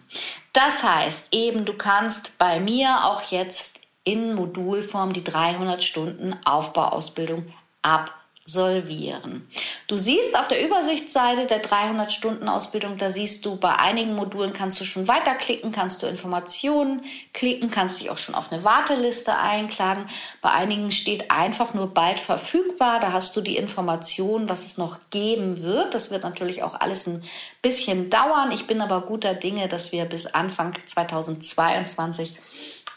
Das 0.53 0.83
heißt 0.83 1.29
eben, 1.31 1.67
du 1.67 1.75
kannst 1.75 2.37
bei 2.37 2.59
mir 2.59 3.05
auch 3.05 3.23
jetzt 3.31 3.83
in 4.03 4.35
Modulform 4.35 5.13
die 5.13 5.23
300 5.23 5.81
Stunden 5.81 6.37
Aufbauausbildung 6.45 7.47
ab 7.83 8.24
absolvieren. 8.47 9.49
Du 9.87 9.97
siehst 9.97 10.39
auf 10.39 10.49
der 10.49 10.63
Übersichtsseite 10.63 11.47
der 11.47 11.61
300 11.61 12.13
Stunden 12.13 12.47
Ausbildung, 12.47 12.99
da 12.99 13.11
siehst 13.11 13.47
du, 13.47 13.57
bei 13.57 13.75
einigen 13.77 14.15
Modulen 14.15 14.53
kannst 14.53 14.79
du 14.81 14.85
schon 14.85 15.09
weiterklicken, 15.09 15.73
kannst 15.73 16.03
du 16.03 16.07
Informationen 16.07 17.03
klicken, 17.33 17.71
kannst 17.71 18.01
dich 18.01 18.11
auch 18.11 18.19
schon 18.19 18.35
auf 18.35 18.53
eine 18.53 18.63
Warteliste 18.63 19.39
einklagen. 19.39 20.05
Bei 20.43 20.51
einigen 20.51 20.91
steht 20.91 21.31
einfach 21.31 21.73
nur 21.73 21.95
bald 21.95 22.21
verfügbar, 22.21 23.01
da 23.01 23.13
hast 23.13 23.35
du 23.35 23.41
die 23.41 23.57
Informationen, 23.57 24.51
was 24.51 24.67
es 24.67 24.77
noch 24.77 24.99
geben 25.09 25.63
wird. 25.63 25.95
Das 25.95 26.11
wird 26.11 26.23
natürlich 26.23 26.63
auch 26.63 26.79
alles 26.79 27.07
ein 27.07 27.23
bisschen 27.63 28.11
dauern. 28.11 28.53
Ich 28.53 28.67
bin 28.67 28.83
aber 28.83 29.01
guter 29.03 29.33
Dinge, 29.33 29.69
dass 29.69 29.91
wir 29.91 30.05
bis 30.05 30.27
Anfang 30.27 30.75
2022 30.87 32.35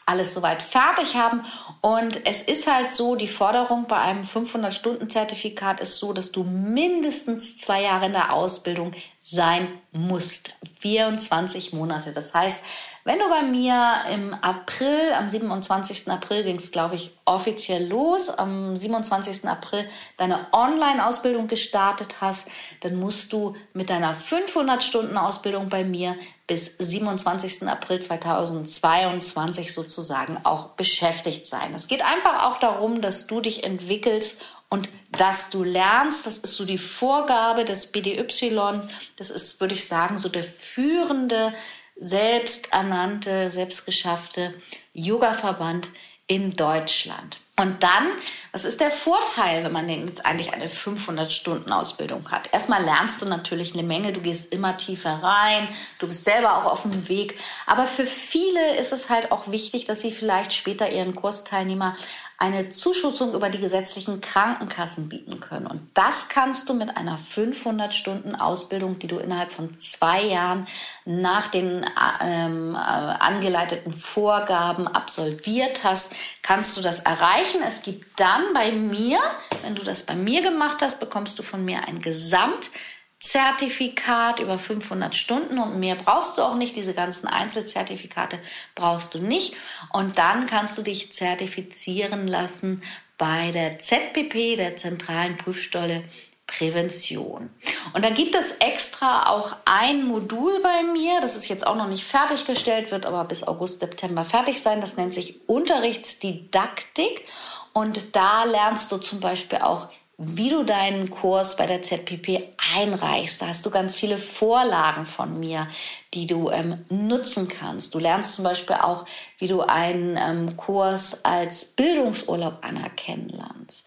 alles 0.08 0.34
soweit 0.34 0.64
fertig 0.64 1.16
haben. 1.16 1.44
Und 1.82 2.26
es 2.26 2.42
ist 2.42 2.66
halt 2.66 2.92
so, 2.92 3.16
die 3.16 3.28
Forderung 3.28 3.86
bei 3.88 3.98
einem 3.98 4.24
500-Stunden-Zertifikat 4.24 5.80
ist 5.80 5.98
so, 5.98 6.14
dass 6.14 6.32
du 6.32 6.44
mindestens 6.44 7.58
zwei 7.58 7.84
Jahre 7.84 8.08
in 8.08 8.14
der 8.14 8.34
Ausbildung 8.34 8.94
sein 9.24 9.68
musst. 9.92 10.54
24 10.80 11.74
Monate. 11.74 12.14
Das 12.14 12.34
heißt, 12.34 12.64
wenn 13.08 13.20
du 13.20 13.30
bei 13.30 13.42
mir 13.42 14.04
im 14.12 14.34
April, 14.34 15.14
am 15.18 15.30
27. 15.30 16.10
April 16.10 16.44
ging 16.44 16.58
es, 16.58 16.72
glaube 16.72 16.96
ich, 16.96 17.18
offiziell 17.24 17.88
los, 17.88 18.30
am 18.30 18.76
27. 18.76 19.48
April 19.48 19.88
deine 20.18 20.48
Online-Ausbildung 20.52 21.48
gestartet 21.48 22.18
hast, 22.20 22.50
dann 22.82 22.98
musst 22.98 23.32
du 23.32 23.56
mit 23.72 23.90
deiner 23.90 24.14
500-Stunden-Ausbildung 24.14 25.70
bei 25.70 25.86
mir 25.86 26.18
bis 26.48 26.76
27. 26.80 27.66
April 27.70 28.02
2022 28.02 29.74
sozusagen 29.74 30.42
auch 30.44 30.72
beschäftigt 30.72 31.46
sein. 31.46 31.74
Es 31.74 31.88
geht 31.88 32.04
einfach 32.04 32.46
auch 32.46 32.60
darum, 32.60 33.00
dass 33.00 33.26
du 33.26 33.40
dich 33.40 33.64
entwickelst 33.64 34.42
und 34.70 34.90
dass 35.12 35.50
du 35.50 35.64
lernst, 35.64 36.26
das 36.26 36.40
ist 36.40 36.56
so 36.56 36.66
die 36.66 36.78
Vorgabe 36.78 37.64
des 37.64 37.88
BDY, 37.88 38.82
das 39.16 39.30
ist, 39.30 39.62
würde 39.62 39.76
ich 39.76 39.88
sagen, 39.88 40.20
so 40.20 40.28
der 40.28 40.44
führende 40.44 41.54
selbsternannte, 42.00 43.50
selbstgeschaffte 43.50 44.54
Yoga-Verband 44.94 45.90
in 46.28 46.56
Deutschland. 46.56 47.40
Und 47.60 47.82
dann, 47.82 48.12
was 48.52 48.66
ist 48.66 48.82
der 48.82 48.92
Vorteil, 48.92 49.64
wenn 49.64 49.72
man 49.72 49.90
jetzt 49.90 50.24
eigentlich 50.28 50.54
eine 50.54 50.68
500-Stunden-Ausbildung 50.68 52.30
hat? 52.30 52.54
Erstmal 52.54 52.84
lernst 52.84 53.20
du 53.20 53.26
natürlich 53.26 53.74
eine 53.74 53.82
Menge, 53.82 54.14
du 54.14 54.22
gehst 54.22 54.54
immer 54.54 54.78
tiefer 54.78 55.24
rein, 55.24 55.68
du 55.98 56.08
bist 56.08 56.24
selber 56.24 56.58
auch 56.58 56.72
auf 56.72 56.84
dem 56.84 57.10
Weg. 57.10 57.40
Aber 57.66 57.88
für 57.88 58.06
viele 58.06 58.78
ist 58.78 58.94
es 58.94 59.10
halt 59.10 59.32
auch 59.32 59.50
wichtig, 59.50 59.86
dass 59.86 60.02
sie 60.02 60.12
vielleicht 60.12 60.54
später 60.54 60.92
ihren 60.92 61.16
Kursteilnehmer 61.16 61.96
eine 62.40 62.70
Zuschussung 62.70 63.34
über 63.34 63.50
die 63.50 63.58
gesetzlichen 63.58 64.22
Krankenkassen 64.22 65.10
bieten 65.10 65.40
können. 65.40 65.66
Und 65.66 65.90
das 65.96 66.30
kannst 66.30 66.70
du 66.70 66.76
mit 66.76 66.96
einer 66.96 67.18
500 67.18 67.96
Stunden 67.96 68.36
Ausbildung, 68.36 69.00
die 69.00 69.08
du 69.08 69.18
innerhalb 69.18 69.52
von 69.52 69.80
zwei 69.80 70.22
Jahren 70.22 70.68
nach 71.06 71.48
den 71.48 71.84
ähm, 72.22 72.76
äh, 72.76 72.78
angeleiteten 72.78 73.92
Vorgaben 73.92 74.88
absolviert 74.88 75.84
hast, 75.84 76.14
kannst 76.44 76.78
du 76.78 76.82
das 76.82 77.00
erreichen. 77.00 77.62
Es 77.68 77.82
gibt 77.82 78.20
dann 78.20 78.54
bei 78.54 78.72
mir, 78.72 79.18
wenn 79.64 79.74
du 79.74 79.84
das 79.84 80.04
bei 80.04 80.16
mir 80.16 80.44
gemacht 80.44 80.78
hast, 80.84 81.00
bekommst 81.00 81.40
du 81.40 81.44
von 81.44 81.66
mir 81.66 81.88
ein 81.88 82.00
Gesamt 82.00 82.70
Zertifikat 83.20 84.40
über 84.40 84.58
500 84.58 85.16
Stunden 85.16 85.58
und 85.58 85.80
mehr 85.80 85.96
brauchst 85.96 86.38
du 86.38 86.44
auch 86.44 86.56
nicht. 86.56 86.76
Diese 86.76 86.94
ganzen 86.94 87.28
Einzelzertifikate 87.28 88.40
brauchst 88.76 89.14
du 89.14 89.20
nicht. 89.20 89.56
Und 89.92 90.18
dann 90.18 90.46
kannst 90.46 90.78
du 90.78 90.84
dich 90.84 91.14
zertifizieren 91.14 92.28
lassen 92.28 92.84
bei 93.18 93.52
der 93.52 93.80
ZPP, 93.80 94.56
der 94.56 94.78
Zentralen 94.78 95.38
Prüfstelle 95.38 96.04
Prävention. 96.48 97.50
Und 97.94 98.06
da 98.06 98.10
gibt 98.10 98.34
es 98.34 98.52
extra 98.60 99.30
auch 99.30 99.56
ein 99.66 100.06
Modul 100.06 100.62
bei 100.62 100.82
mir, 100.84 101.20
das 101.20 101.36
ist 101.36 101.50
jetzt 101.50 101.68
auch 101.68 101.76
noch 101.76 101.90
nicht 101.90 102.06
fertiggestellt, 102.06 102.90
wird 102.90 103.06
aber 103.06 103.26
bis 103.26 103.44
August, 103.44 103.82
September 103.82 104.24
fertig 104.24 104.62
sein. 104.62 104.80
Das 104.80 104.96
nennt 104.96 105.14
sich 105.14 105.42
Unterrichtsdidaktik. 105.48 107.26
Und 107.74 108.16
da 108.16 108.46
lernst 108.46 108.92
du 108.92 108.98
zum 108.98 109.20
Beispiel 109.20 109.60
auch 109.60 109.90
wie 110.18 110.50
du 110.50 110.64
deinen 110.64 111.12
Kurs 111.12 111.56
bei 111.56 111.68
der 111.68 111.84
ZPP 111.84 112.50
einreichst. 112.76 113.42
Da 113.42 113.48
hast 113.48 113.66
du 113.66 113.70
ganz 113.70 113.94
viele 113.94 114.18
Vorlagen 114.18 115.06
von 115.06 115.40
mir, 115.40 115.68
die 116.16 116.26
du 116.26 116.50
ähm, 116.50 116.86
nutzen 116.90 117.48
kannst. 117.48 117.94
Du 117.94 118.00
lernst 118.00 118.34
zum 118.34 118.44
Beispiel 118.44 118.78
auch, 118.78 119.06
wie 119.38 119.48
du 119.48 119.62
einen 119.62 120.18
ähm, 120.18 120.58
Kurs 120.58 121.24
als 121.24 121.66
Bildungsurlaub 121.66 122.64
anerkennen 122.64 123.30
lernst. 123.30 123.84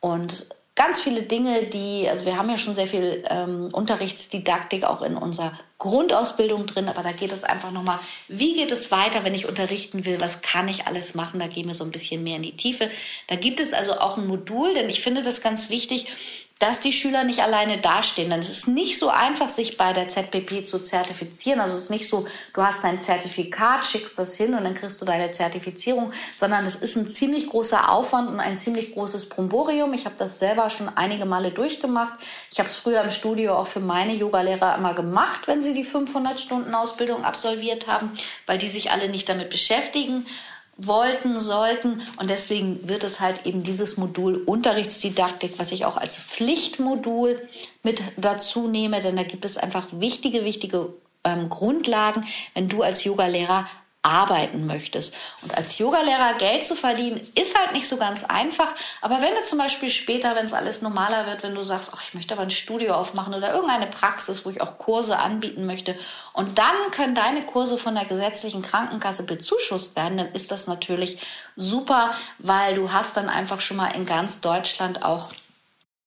Und 0.00 0.48
ganz 0.74 1.00
viele 1.00 1.22
Dinge, 1.22 1.64
die, 1.64 2.08
also 2.08 2.26
wir 2.26 2.36
haben 2.36 2.50
ja 2.50 2.58
schon 2.58 2.74
sehr 2.74 2.88
viel 2.88 3.24
ähm, 3.30 3.68
Unterrichtsdidaktik 3.72 4.84
auch 4.84 5.02
in 5.02 5.16
unserer 5.16 5.58
Grundausbildung 5.78 6.66
drin, 6.66 6.88
aber 6.88 7.02
da 7.02 7.12
geht 7.12 7.30
es 7.30 7.44
einfach 7.44 7.70
nochmal, 7.70 7.98
wie 8.26 8.54
geht 8.54 8.72
es 8.72 8.90
weiter, 8.90 9.22
wenn 9.22 9.34
ich 9.34 9.46
unterrichten 9.48 10.04
will, 10.04 10.20
was 10.20 10.40
kann 10.40 10.68
ich 10.68 10.86
alles 10.86 11.14
machen, 11.14 11.38
da 11.38 11.46
gehen 11.46 11.66
wir 11.66 11.74
so 11.74 11.84
ein 11.84 11.92
bisschen 11.92 12.24
mehr 12.24 12.36
in 12.36 12.42
die 12.42 12.56
Tiefe. 12.56 12.90
Da 13.28 13.36
gibt 13.36 13.60
es 13.60 13.72
also 13.72 13.92
auch 13.92 14.16
ein 14.16 14.26
Modul, 14.26 14.74
denn 14.74 14.88
ich 14.88 15.02
finde 15.02 15.22
das 15.22 15.42
ganz 15.42 15.70
wichtig, 15.70 16.06
dass 16.64 16.80
die 16.80 16.92
Schüler 16.92 17.24
nicht 17.24 17.40
alleine 17.40 17.76
dastehen. 17.76 18.30
Denn 18.30 18.40
es 18.40 18.48
ist 18.48 18.66
nicht 18.66 18.98
so 18.98 19.10
einfach, 19.10 19.50
sich 19.50 19.76
bei 19.76 19.92
der 19.92 20.08
ZPP 20.08 20.66
zu 20.66 20.78
zertifizieren. 20.78 21.60
Also 21.60 21.76
es 21.76 21.82
ist 21.82 21.90
nicht 21.90 22.08
so, 22.08 22.26
du 22.54 22.62
hast 22.62 22.82
dein 22.82 22.98
Zertifikat, 22.98 23.84
schickst 23.84 24.18
das 24.18 24.34
hin 24.34 24.54
und 24.54 24.64
dann 24.64 24.72
kriegst 24.72 24.98
du 24.98 25.04
deine 25.04 25.30
Zertifizierung, 25.30 26.12
sondern 26.38 26.64
es 26.64 26.76
ist 26.76 26.96
ein 26.96 27.06
ziemlich 27.06 27.50
großer 27.50 27.92
Aufwand 27.92 28.30
und 28.30 28.40
ein 28.40 28.56
ziemlich 28.56 28.94
großes 28.94 29.28
Bromborium. 29.28 29.92
Ich 29.92 30.06
habe 30.06 30.14
das 30.16 30.38
selber 30.38 30.70
schon 30.70 30.88
einige 30.88 31.26
Male 31.26 31.50
durchgemacht. 31.50 32.14
Ich 32.50 32.58
habe 32.58 32.70
es 32.70 32.74
früher 32.74 33.02
im 33.02 33.10
Studio 33.10 33.56
auch 33.58 33.66
für 33.66 33.80
meine 33.80 34.14
Yogalehrer 34.14 34.74
immer 34.78 34.94
gemacht, 34.94 35.46
wenn 35.46 35.62
sie 35.62 35.74
die 35.74 35.84
500 35.84 36.40
Stunden 36.40 36.74
Ausbildung 36.74 37.26
absolviert 37.26 37.88
haben, 37.88 38.10
weil 38.46 38.56
die 38.56 38.68
sich 38.68 38.90
alle 38.90 39.10
nicht 39.10 39.28
damit 39.28 39.50
beschäftigen 39.50 40.24
wollten, 40.76 41.40
sollten. 41.40 42.02
Und 42.18 42.30
deswegen 42.30 42.88
wird 42.88 43.04
es 43.04 43.20
halt 43.20 43.46
eben 43.46 43.62
dieses 43.62 43.96
Modul 43.96 44.36
Unterrichtsdidaktik, 44.44 45.58
was 45.58 45.72
ich 45.72 45.84
auch 45.84 45.96
als 45.96 46.16
Pflichtmodul 46.16 47.40
mit 47.82 48.02
dazu 48.16 48.68
nehme, 48.68 49.00
denn 49.00 49.16
da 49.16 49.22
gibt 49.22 49.44
es 49.44 49.56
einfach 49.56 49.86
wichtige, 49.92 50.44
wichtige 50.44 50.94
ähm, 51.24 51.48
Grundlagen, 51.48 52.24
wenn 52.54 52.68
du 52.68 52.82
als 52.82 53.04
Yogalehrer 53.04 53.66
arbeiten 54.04 54.66
möchtest. 54.66 55.14
Und 55.42 55.56
als 55.56 55.78
Yogalehrer 55.78 56.34
Geld 56.34 56.62
zu 56.62 56.76
verdienen, 56.76 57.20
ist 57.34 57.58
halt 57.58 57.72
nicht 57.72 57.88
so 57.88 57.96
ganz 57.96 58.22
einfach. 58.22 58.72
Aber 59.00 59.22
wenn 59.22 59.34
du 59.34 59.42
zum 59.42 59.58
Beispiel 59.58 59.88
später, 59.88 60.36
wenn 60.36 60.44
es 60.44 60.52
alles 60.52 60.82
normaler 60.82 61.26
wird, 61.26 61.42
wenn 61.42 61.54
du 61.54 61.62
sagst, 61.62 61.90
ach, 61.94 62.02
ich 62.02 62.14
möchte 62.14 62.34
aber 62.34 62.42
ein 62.42 62.50
Studio 62.50 62.94
aufmachen 62.94 63.34
oder 63.34 63.54
irgendeine 63.54 63.86
Praxis, 63.86 64.44
wo 64.44 64.50
ich 64.50 64.60
auch 64.60 64.78
Kurse 64.78 65.18
anbieten 65.18 65.64
möchte, 65.66 65.96
und 66.34 66.58
dann 66.58 66.90
können 66.92 67.14
deine 67.14 67.42
Kurse 67.42 67.78
von 67.78 67.94
der 67.94 68.04
gesetzlichen 68.04 68.62
Krankenkasse 68.62 69.22
bezuschusst 69.22 69.96
werden, 69.96 70.18
dann 70.18 70.32
ist 70.32 70.50
das 70.50 70.66
natürlich 70.66 71.18
super, 71.56 72.12
weil 72.38 72.74
du 72.74 72.92
hast 72.92 73.16
dann 73.16 73.28
einfach 73.28 73.60
schon 73.60 73.78
mal 73.78 73.88
in 73.88 74.04
ganz 74.04 74.40
Deutschland 74.40 75.02
auch 75.02 75.30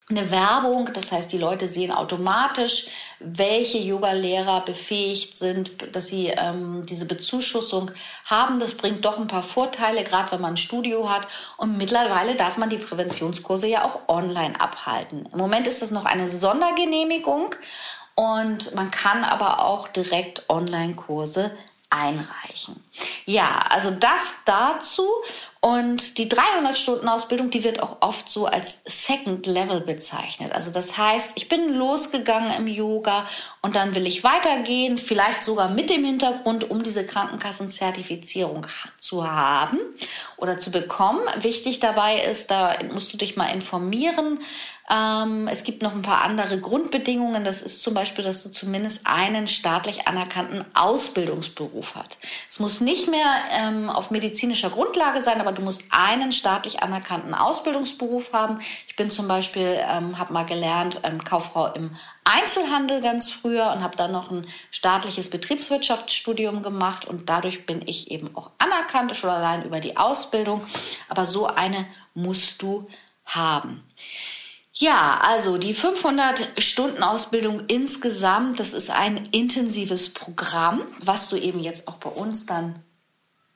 eine 0.10 0.32
Werbung, 0.32 0.90
das 0.94 1.12
heißt, 1.12 1.32
die 1.34 1.38
Leute 1.38 1.68
sehen 1.68 1.92
automatisch, 1.92 2.88
welche 3.20 3.78
Yoga-Lehrer 3.78 4.62
befähigt 4.62 5.36
sind, 5.36 5.94
dass 5.94 6.08
sie 6.08 6.28
ähm, 6.28 6.86
diese 6.86 7.06
Bezuschussung 7.06 7.92
haben. 8.26 8.60
Das 8.60 8.76
bringt 8.76 9.04
doch 9.04 9.20
ein 9.20 9.28
paar 9.28 9.44
Vorteile, 9.44 10.06
gerade 10.06 10.32
wenn 10.32 10.40
man 10.40 10.54
ein 10.54 10.58
Studio 10.58 11.10
hat. 11.10 11.28
Und 11.58 11.78
mittlerweile 11.78 12.36
darf 12.36 12.58
man 12.58 12.70
die 12.70 12.78
Präventionskurse 12.78 13.68
ja 13.68 13.84
auch 13.84 14.08
online 14.08 14.60
abhalten. 14.62 15.28
Im 15.34 15.38
Moment 15.38 15.68
ist 15.68 15.82
das 15.82 15.92
noch 15.92 16.06
eine 16.06 16.28
Sondergenehmigung 16.28 17.54
und 18.16 18.74
man 18.74 18.92
kann 18.92 19.26
aber 19.26 19.62
auch 19.62 19.90
direkt 19.90 20.50
Online-Kurse 20.50 21.52
einreichen. 21.90 22.84
Ja, 23.26 23.60
also 23.70 23.92
das 23.92 24.38
dazu. 24.46 25.08
Und 25.60 26.18
die 26.18 26.30
300-Stunden-Ausbildung, 26.30 27.50
die 27.50 27.64
wird 27.64 27.82
auch 27.82 27.98
oft 28.02 28.30
so 28.30 28.46
als 28.46 28.80
Second 28.86 29.46
Level 29.48 29.82
bezeichnet. 29.82 30.52
Also 30.54 30.72
das 30.72 30.98
heißt, 30.98 31.34
ich 31.36 31.50
bin 31.50 31.74
losgegangen 31.74 32.52
im 32.54 32.68
Yoga 32.68 33.28
und 33.62 33.76
dann 33.76 33.96
will 33.96 34.06
ich 34.06 34.24
weitergehen, 34.24 34.98
vielleicht 34.98 35.44
sogar 35.44 35.70
mit 35.70 35.90
dem 35.90 36.06
Hintergrund, 36.06 36.70
um 36.70 36.84
diese 36.84 37.06
Krankenkassenzertifizierung 37.06 38.68
zu 39.00 39.30
haben 39.30 39.80
oder 40.38 40.60
zu 40.60 40.72
bekommen. 40.72 41.22
Wichtig 41.42 41.80
dabei 41.80 42.22
ist, 42.22 42.52
da 42.52 42.76
musst 42.94 43.12
du 43.12 43.18
dich 43.18 43.36
mal 43.36 43.48
informieren, 43.48 44.40
ähm, 44.90 45.50
es 45.50 45.66
gibt 45.66 45.82
noch 45.82 45.92
ein 45.92 46.02
paar 46.02 46.22
andere 46.24 46.62
Grundbedingungen. 46.62 47.44
Das 47.44 47.62
ist 47.62 47.82
zum 47.82 47.94
Beispiel, 47.94 48.24
dass 48.24 48.44
du 48.44 48.50
zumindest 48.50 49.02
einen 49.04 49.48
staatlich 49.48 50.08
anerkannten 50.08 50.64
Ausbildungsberuf 50.76 51.96
hast. 51.96 52.18
Es 52.50 52.60
muss 52.60 52.80
nicht 52.80 53.10
mehr 53.10 53.36
ähm, 53.52 53.90
auf 53.90 54.12
medizinischer 54.12 54.70
Grundlage 54.70 55.20
sein, 55.20 55.42
aber 55.42 55.52
du 55.52 55.62
musst 55.62 55.84
einen 55.90 56.32
staatlich 56.32 56.82
anerkannten 56.84 57.34
Ausbildungsberuf 57.34 58.32
haben. 58.32 58.60
Ich 58.88 58.96
bin 58.96 59.10
zum 59.10 59.28
Beispiel, 59.28 59.78
ähm, 59.78 60.18
habe 60.18 60.32
mal 60.32 60.46
gelernt, 60.46 61.02
ähm, 61.04 61.22
Kauffrau 61.22 61.74
im 61.74 61.92
Einzelhandel 62.24 63.02
ganz 63.02 63.30
früher 63.30 63.74
und 63.74 63.84
habe 63.84 63.98
dann 63.98 64.14
noch 64.14 64.32
ein 64.32 64.46
staatliches 64.72 65.30
Betriebswirtschaftsstudium 65.30 66.64
gemacht 66.64 67.06
und 67.06 67.28
dadurch 67.28 67.66
bin 67.66 67.82
ich 67.86 68.10
eben 68.10 68.34
auch 68.38 68.52
anerkannt, 68.58 69.18
schon 69.18 69.30
allein 69.30 69.66
über 69.66 69.82
die 69.82 69.98
Ausbildung. 69.98 70.62
Aber 71.10 71.26
so 71.26 71.48
eine 71.48 71.86
musst 72.14 72.62
du 72.62 72.88
haben. 73.26 73.84
Ja, 74.80 75.20
also 75.24 75.58
die 75.58 75.74
500 75.74 76.52
Stunden 76.60 77.02
Ausbildung 77.02 77.64
insgesamt, 77.68 78.60
das 78.60 78.74
ist 78.74 78.92
ein 78.92 79.28
intensives 79.32 80.14
Programm, 80.14 80.84
was 81.00 81.30
du 81.30 81.36
eben 81.36 81.60
jetzt 81.60 81.88
auch 81.88 81.96
bei 81.96 82.12
uns 82.12 82.46
dann 82.46 82.84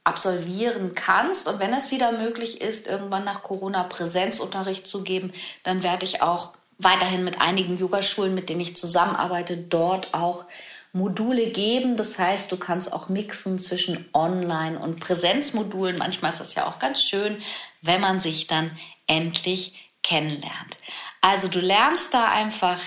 absolvieren 0.03 0.95
kannst. 0.95 1.47
Und 1.47 1.59
wenn 1.59 1.73
es 1.73 1.91
wieder 1.91 2.11
möglich 2.11 2.59
ist, 2.59 2.87
irgendwann 2.87 3.23
nach 3.23 3.43
Corona 3.43 3.83
Präsenzunterricht 3.83 4.87
zu 4.87 5.03
geben, 5.03 5.31
dann 5.61 5.83
werde 5.83 6.05
ich 6.05 6.23
auch 6.23 6.53
weiterhin 6.79 7.23
mit 7.23 7.39
einigen 7.39 7.77
Yogaschulen, 7.77 8.33
mit 8.33 8.49
denen 8.49 8.61
ich 8.61 8.75
zusammenarbeite, 8.75 9.57
dort 9.57 10.15
auch 10.15 10.45
Module 10.91 11.51
geben. 11.51 11.97
Das 11.97 12.17
heißt, 12.17 12.51
du 12.51 12.57
kannst 12.57 12.91
auch 12.91 13.09
mixen 13.09 13.59
zwischen 13.59 14.09
Online- 14.15 14.79
und 14.79 14.99
Präsenzmodulen. 14.99 15.99
Manchmal 15.99 16.31
ist 16.31 16.39
das 16.39 16.55
ja 16.55 16.65
auch 16.65 16.79
ganz 16.79 17.03
schön, 17.03 17.37
wenn 17.83 18.01
man 18.01 18.19
sich 18.19 18.47
dann 18.47 18.71
endlich 19.05 19.75
kennenlernt. 20.01 20.77
Also 21.21 21.47
du 21.47 21.59
lernst 21.59 22.13
da 22.13 22.25
einfach 22.25 22.79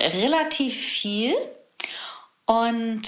relativ 0.00 0.74
viel 0.74 1.34
und 2.46 3.02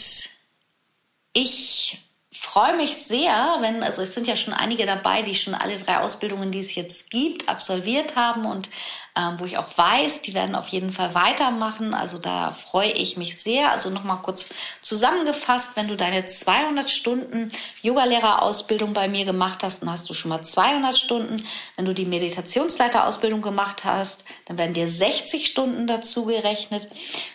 ich 1.33 1.99
freue 2.31 2.77
mich 2.77 2.95
sehr, 2.97 3.57
wenn, 3.61 3.83
also 3.83 4.03
es 4.03 4.15
sind 4.15 4.27
ja 4.27 4.37
schon 4.37 4.55
einige 4.55 4.87
dabei, 4.87 5.23
die 5.23 5.35
schon 5.35 5.55
alle 5.55 5.77
drei 5.79 5.99
Ausbildungen, 5.99 6.53
die 6.53 6.61
es 6.61 6.75
jetzt 6.75 7.11
gibt, 7.11 7.49
absolviert 7.49 8.15
haben 8.17 8.45
und 8.45 8.69
ähm, 9.17 9.39
wo 9.39 9.45
ich 9.45 9.59
auch 9.59 9.79
weiß, 9.79 10.23
die 10.23 10.35
werden 10.35 10.57
auf 10.57 10.69
jeden 10.69 10.91
Fall 10.91 11.15
weitermachen. 11.15 11.95
Also 11.95 12.19
da 12.19 12.51
freue 12.51 12.91
ich 12.91 13.17
mich 13.17 13.41
sehr. 13.41 13.71
Also 13.71 13.89
nochmal 13.89 14.19
kurz 14.23 14.49
zusammengefasst, 14.83 15.73
wenn 15.77 15.87
du 15.87 15.97
deine 15.97 16.27
200 16.27 16.91
Stunden 16.91 17.53
Yogalehrerausbildung 17.83 18.93
bei 18.93 19.07
mir 19.07 19.25
gemacht 19.25 19.63
hast, 19.63 19.83
dann 19.83 19.91
hast 19.91 20.11
du 20.11 20.15
schon 20.15 20.31
mal 20.31 20.43
200 20.43 20.99
Stunden. 20.99 21.37
Wenn 21.77 21.85
du 21.85 21.95
die 21.95 22.07
Meditationsleiterausbildung 22.07 23.41
gemacht 23.41 23.85
hast, 23.85 24.25
dann 24.47 24.59
werden 24.59 24.75
dir 24.75 24.89
60 24.89 25.47
Stunden 25.47 25.87
dazu 25.87 26.25
gerechnet. 26.25 26.89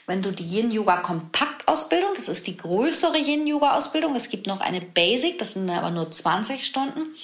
Wenn 0.05 0.21
du 0.21 0.31
die 0.31 0.43
Yin-Yoga-Kompaktausbildung, 0.43 2.09
das 2.13 2.27
ist 2.27 2.45
die 2.47 2.57
größere 2.57 3.17
Yin-Yoga-Ausbildung, 3.17 4.15
es 4.15 4.27
gibt 4.27 4.47
noch 4.47 4.59
eine 4.59 4.81
Basic, 4.81 5.39
das 5.39 5.53
sind 5.53 5.69
aber 5.69 5.91
nur 5.91 6.11
20 6.11 6.65
Stunden 6.65 7.15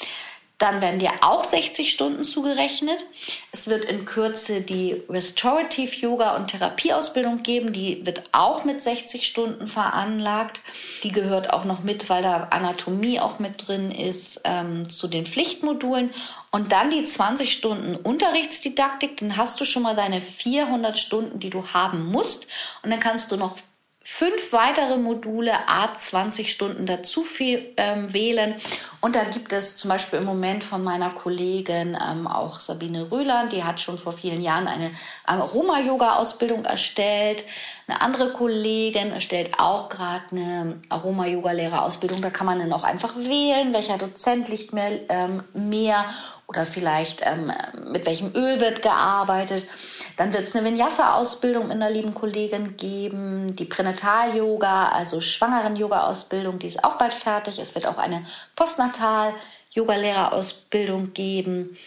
dann 0.57 0.81
werden 0.81 0.99
dir 0.99 1.11
auch 1.21 1.43
60 1.43 1.91
Stunden 1.91 2.23
zugerechnet. 2.23 3.03
Es 3.51 3.67
wird 3.67 3.83
in 3.85 4.05
Kürze 4.05 4.61
die 4.61 5.03
Restorative 5.09 5.93
Yoga 5.93 6.37
und 6.37 6.47
Therapieausbildung 6.47 7.43
geben. 7.43 7.73
Die 7.73 8.05
wird 8.05 8.23
auch 8.31 8.63
mit 8.63 8.81
60 8.81 9.27
Stunden 9.27 9.67
veranlagt. 9.67 10.61
Die 11.03 11.11
gehört 11.11 11.51
auch 11.51 11.65
noch 11.65 11.83
mit, 11.83 12.09
weil 12.09 12.23
da 12.23 12.47
Anatomie 12.51 13.19
auch 13.19 13.39
mit 13.39 13.67
drin 13.67 13.91
ist, 13.91 14.41
ähm, 14.45 14.89
zu 14.89 15.07
den 15.07 15.25
Pflichtmodulen. 15.25 16.11
Und 16.51 16.71
dann 16.71 16.89
die 16.89 17.03
20 17.03 17.51
Stunden 17.51 17.97
Unterrichtsdidaktik. 17.97 19.17
Dann 19.17 19.35
hast 19.35 19.59
du 19.59 19.65
schon 19.65 19.83
mal 19.83 19.95
deine 19.95 20.21
400 20.21 20.97
Stunden, 20.97 21.39
die 21.39 21.49
du 21.49 21.67
haben 21.73 22.05
musst. 22.05 22.47
Und 22.81 22.91
dann 22.91 23.01
kannst 23.01 23.29
du 23.31 23.35
noch 23.35 23.57
fünf 24.07 24.53
weitere 24.53 24.97
Module, 24.97 25.67
a 25.67 25.91
20 25.91 26.51
Stunden 26.51 26.85
dazu 26.85 27.25
ähm, 27.41 28.13
wählen. 28.13 28.53
Und 29.01 29.15
da 29.15 29.23
gibt 29.23 29.51
es 29.51 29.75
zum 29.75 29.89
Beispiel 29.89 30.19
im 30.19 30.25
Moment 30.25 30.63
von 30.63 30.83
meiner 30.83 31.09
Kollegin 31.09 31.97
ähm, 31.99 32.27
auch 32.27 32.59
Sabine 32.59 33.11
Rühland, 33.11 33.51
die 33.51 33.63
hat 33.63 33.79
schon 33.79 33.97
vor 33.97 34.13
vielen 34.13 34.41
Jahren 34.41 34.67
eine 34.67 34.91
Aroma-Yoga-Ausbildung 35.25 36.65
erstellt. 36.65 37.43
Eine 37.87 37.99
andere 37.99 38.31
Kollegin 38.31 39.11
erstellt 39.11 39.59
auch 39.59 39.89
gerade 39.89 40.25
eine 40.31 40.79
Aroma-Yoga-Lehrerausbildung. 40.89 42.21
Da 42.21 42.29
kann 42.29 42.45
man 42.45 42.59
dann 42.59 42.73
auch 42.73 42.83
einfach 42.83 43.15
wählen, 43.15 43.73
welcher 43.73 43.97
Dozent 43.97 44.49
liegt 44.49 44.71
mir 44.71 45.01
ähm, 45.09 45.43
mehr 45.53 46.05
oder 46.47 46.65
vielleicht 46.65 47.21
ähm, 47.23 47.51
mit 47.91 48.05
welchem 48.05 48.33
Öl 48.35 48.59
wird 48.59 48.81
gearbeitet. 48.81 49.63
Dann 50.17 50.33
wird 50.33 50.43
es 50.43 50.53
eine 50.55 50.65
Vinyasa-Ausbildung 50.65 51.67
mit 51.67 51.77
einer 51.77 51.89
lieben 51.89 52.13
Kollegin 52.13 52.75
geben, 52.77 53.55
die 53.55 53.65
Pränatal-Yoga, 53.65 54.89
also 54.89 55.21
Schwangeren-Yoga-Ausbildung, 55.21 56.59
die 56.59 56.67
ist 56.67 56.83
auch 56.83 56.97
bald 56.97 57.13
fertig. 57.13 57.57
Es 57.59 57.73
wird 57.75 57.87
auch 57.87 57.97
eine 57.97 58.25
Postnatal-Yoga-Lehrerausbildung 58.55 61.13
geben. 61.13 61.77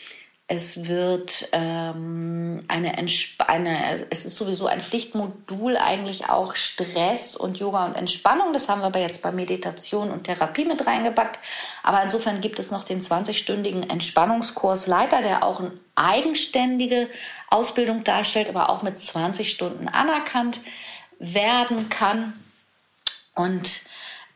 Es 0.50 0.88
wird 0.88 1.46
ähm, 1.52 2.64
eine, 2.68 2.96
eine, 2.96 4.06
es 4.08 4.24
ist 4.24 4.34
sowieso 4.34 4.66
ein 4.66 4.80
Pflichtmodul 4.80 5.76
eigentlich 5.76 6.30
auch 6.30 6.56
Stress 6.56 7.36
und 7.36 7.58
Yoga 7.58 7.84
und 7.84 7.94
Entspannung. 7.94 8.54
Das 8.54 8.66
haben 8.66 8.80
wir 8.80 8.86
aber 8.86 8.98
jetzt 8.98 9.20
bei 9.20 9.30
Meditation 9.30 10.10
und 10.10 10.24
Therapie 10.24 10.64
mit 10.64 10.86
reingepackt. 10.86 11.38
Aber 11.82 12.02
insofern 12.02 12.40
gibt 12.40 12.58
es 12.58 12.70
noch 12.70 12.84
den 12.84 13.02
20-stündigen 13.02 13.90
Entspannungskurs 13.90 14.86
Leiter, 14.86 15.20
der 15.20 15.44
auch 15.44 15.60
eine 15.60 15.72
eigenständige 15.96 17.10
Ausbildung 17.50 18.02
darstellt, 18.02 18.48
aber 18.48 18.70
auch 18.70 18.82
mit 18.82 18.98
20 18.98 19.50
Stunden 19.50 19.86
anerkannt 19.86 20.60
werden 21.18 21.90
kann. 21.90 22.32
Und 23.34 23.82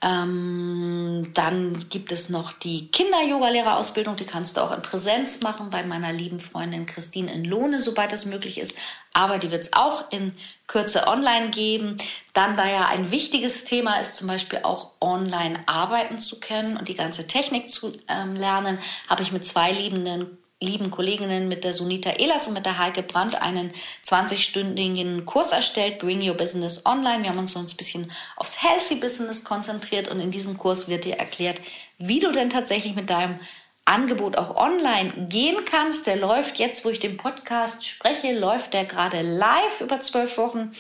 ähm, 0.03 1.31
dann 1.35 1.89
gibt 1.89 2.11
es 2.11 2.29
noch 2.29 2.53
die 2.53 2.89
Kinder-Yoga-Lehrerausbildung, 2.89 4.17
die 4.17 4.25
kannst 4.25 4.57
du 4.57 4.61
auch 4.61 4.73
in 4.73 4.83
Präsenz 4.83 5.43
machen 5.43 5.71
bei 5.71 5.85
meiner 5.85 6.13
lieben 6.13 6.41
Freundin 6.41 6.87
Christine 6.87 7.33
in 7.33 7.45
Lohne, 7.45 7.81
sobald 7.81 8.11
das 8.11 8.27
möglich 8.27 8.59
ist. 8.59 8.77
Aber 9.13 9.39
die 9.39 9.53
wird 9.53 9.63
es 9.63 9.73
auch 9.75 10.11
in 10.11 10.35
Kürze 10.67 11.07
online 11.07 11.51
geben. 11.51 11.99
Dann, 12.33 12.57
da 12.57 12.69
ja 12.69 12.87
ein 12.87 13.13
wichtiges 13.13 13.63
Thema 13.63 14.01
ist, 14.01 14.17
zum 14.17 14.27
Beispiel 14.27 14.61
auch 14.65 14.91
online 15.01 15.61
arbeiten 15.67 16.19
zu 16.19 16.41
können 16.41 16.77
und 16.77 16.89
die 16.89 16.97
ganze 16.97 17.29
Technik 17.29 17.71
zu 17.71 17.93
ähm, 18.09 18.35
lernen, 18.35 18.79
habe 19.09 19.23
ich 19.23 19.31
mit 19.31 19.45
zwei 19.45 19.71
liebenden 19.71 20.37
lieben 20.63 20.91
Kolleginnen 20.91 21.49
mit 21.49 21.65
der 21.65 21.75
Sunita 21.75 22.11
Elas 22.11 22.47
und 22.47 22.55
mit 22.55 22.65
der 22.65 22.79
Heike 22.79 23.03
Brandt 23.03 23.41
einen 23.43 23.73
20-stündigen 24.07 25.25
Kurs 25.25 25.53
erstellt, 25.53 25.99
Bring 25.99 26.27
Your 26.27 26.37
Business 26.37 26.87
Online. 26.87 27.23
Wir 27.23 27.31
haben 27.31 27.39
uns 27.39 27.53
so 27.53 27.59
ein 27.59 27.67
bisschen 27.77 28.11
aufs 28.37 28.63
Healthy 28.63 28.97
Business 28.97 29.45
konzentriert 29.45 30.09
und 30.09 30.21
in 30.21 30.31
diesem 30.31 30.57
Kurs 30.57 30.89
wird 30.89 31.05
dir 31.05 31.17
erklärt, 31.17 31.61
wie 31.99 32.21
du 32.21 32.33
denn 32.33 32.51
tatsächlich 32.51 32.95
mit 32.95 33.11
deinem 33.11 33.39
Angebot 33.85 34.37
auch 34.37 34.57
online 34.57 35.27
gehen 35.29 35.65
kannst. 35.65 36.07
Der 36.07 36.17
läuft 36.17 36.59
jetzt, 36.59 36.85
wo 36.85 36.91
ich 36.91 37.01
den 37.01 37.17
Podcast 37.17 37.85
spreche, 37.85 38.39
läuft 38.39 38.75
der 38.75 38.85
gerade 38.85 39.23
live 39.23 39.81
über 39.81 40.01
zwölf 40.01 40.39
Wochen. 40.39 40.71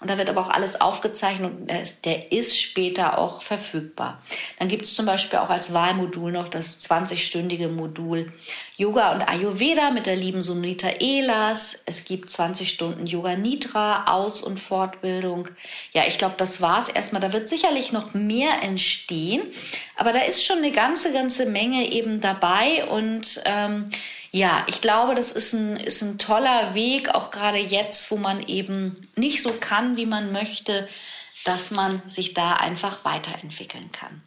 Und 0.00 0.08
da 0.08 0.16
wird 0.16 0.30
aber 0.30 0.40
auch 0.40 0.48
alles 0.48 0.80
aufgezeichnet 0.80 1.52
und 1.52 1.66
der 2.04 2.32
ist, 2.32 2.58
später 2.58 3.18
auch 3.18 3.42
verfügbar. 3.42 4.22
Dann 4.58 4.68
gibt 4.68 4.84
es 4.84 4.94
zum 4.94 5.04
Beispiel 5.04 5.38
auch 5.38 5.50
als 5.50 5.74
Wahlmodul 5.74 6.32
noch 6.32 6.48
das 6.48 6.80
20-stündige 6.88 7.68
Modul 7.68 8.32
Yoga 8.76 9.12
und 9.12 9.28
Ayurveda 9.28 9.90
mit 9.90 10.06
der 10.06 10.16
lieben 10.16 10.40
Sunita 10.40 10.88
Elas. 11.00 11.78
Es 11.84 12.06
gibt 12.06 12.30
20 12.30 12.70
Stunden 12.70 13.06
Yoga 13.06 13.36
Nidra, 13.36 14.06
Aus- 14.06 14.40
und 14.40 14.58
Fortbildung. 14.58 15.48
Ja, 15.92 16.04
ich 16.06 16.16
glaube, 16.16 16.36
das 16.38 16.62
war's 16.62 16.88
erstmal. 16.88 17.20
Da 17.20 17.34
wird 17.34 17.46
sicherlich 17.46 17.92
noch 17.92 18.14
mehr 18.14 18.62
entstehen. 18.62 19.42
Aber 19.96 20.12
da 20.12 20.20
ist 20.20 20.42
schon 20.42 20.58
eine 20.58 20.70
ganze, 20.70 21.12
ganze 21.12 21.44
Menge 21.44 21.92
eben 21.92 22.22
dabei 22.22 22.86
und 22.86 23.42
ähm, 23.44 23.90
ja, 24.32 24.64
ich 24.68 24.80
glaube, 24.80 25.14
das 25.14 25.32
ist 25.32 25.52
ein, 25.52 25.76
ist 25.76 26.02
ein 26.02 26.18
toller 26.18 26.74
Weg, 26.74 27.14
auch 27.14 27.30
gerade 27.30 27.58
jetzt, 27.58 28.10
wo 28.10 28.16
man 28.16 28.42
eben 28.46 29.08
nicht 29.16 29.42
so 29.42 29.52
kann, 29.52 29.96
wie 29.96 30.06
man 30.06 30.32
möchte, 30.32 30.88
dass 31.44 31.70
man 31.70 32.02
sich 32.06 32.34
da 32.34 32.54
einfach 32.54 33.04
weiterentwickeln 33.04 33.90
kann. 33.92 34.22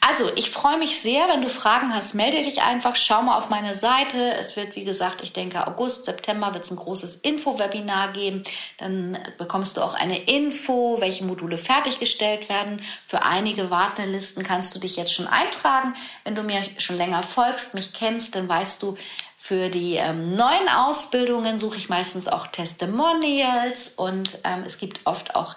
Also, 0.00 0.30
ich 0.36 0.50
freue 0.50 0.78
mich 0.78 1.00
sehr. 1.00 1.28
Wenn 1.28 1.42
du 1.42 1.48
Fragen 1.48 1.92
hast, 1.92 2.14
melde 2.14 2.40
dich 2.40 2.62
einfach. 2.62 2.94
Schau 2.94 3.22
mal 3.22 3.36
auf 3.36 3.50
meine 3.50 3.74
Seite. 3.74 4.34
Es 4.34 4.54
wird, 4.54 4.76
wie 4.76 4.84
gesagt, 4.84 5.22
ich 5.22 5.32
denke, 5.32 5.66
August, 5.66 6.04
September 6.04 6.54
wird 6.54 6.64
es 6.64 6.70
ein 6.70 6.76
großes 6.76 7.16
Info-Webinar 7.16 8.12
geben. 8.12 8.44
Dann 8.78 9.18
bekommst 9.38 9.76
du 9.76 9.80
auch 9.82 9.94
eine 9.94 10.22
Info, 10.22 11.00
welche 11.00 11.24
Module 11.24 11.58
fertiggestellt 11.58 12.48
werden. 12.48 12.80
Für 13.06 13.22
einige 13.22 13.70
Wartelisten 13.70 14.44
kannst 14.44 14.72
du 14.76 14.78
dich 14.78 14.96
jetzt 14.96 15.12
schon 15.12 15.26
eintragen. 15.26 15.94
Wenn 16.22 16.36
du 16.36 16.44
mir 16.44 16.62
schon 16.78 16.96
länger 16.96 17.24
folgst, 17.24 17.74
mich 17.74 17.92
kennst, 17.92 18.36
dann 18.36 18.48
weißt 18.48 18.80
du, 18.82 18.96
für 19.36 19.68
die 19.68 19.94
ähm, 19.94 20.34
neuen 20.34 20.68
Ausbildungen 20.68 21.58
suche 21.58 21.78
ich 21.78 21.88
meistens 21.88 22.26
auch 22.26 22.48
Testimonials 22.48 23.88
und 23.90 24.38
ähm, 24.44 24.64
es 24.64 24.78
gibt 24.78 25.00
oft 25.04 25.36
auch 25.36 25.54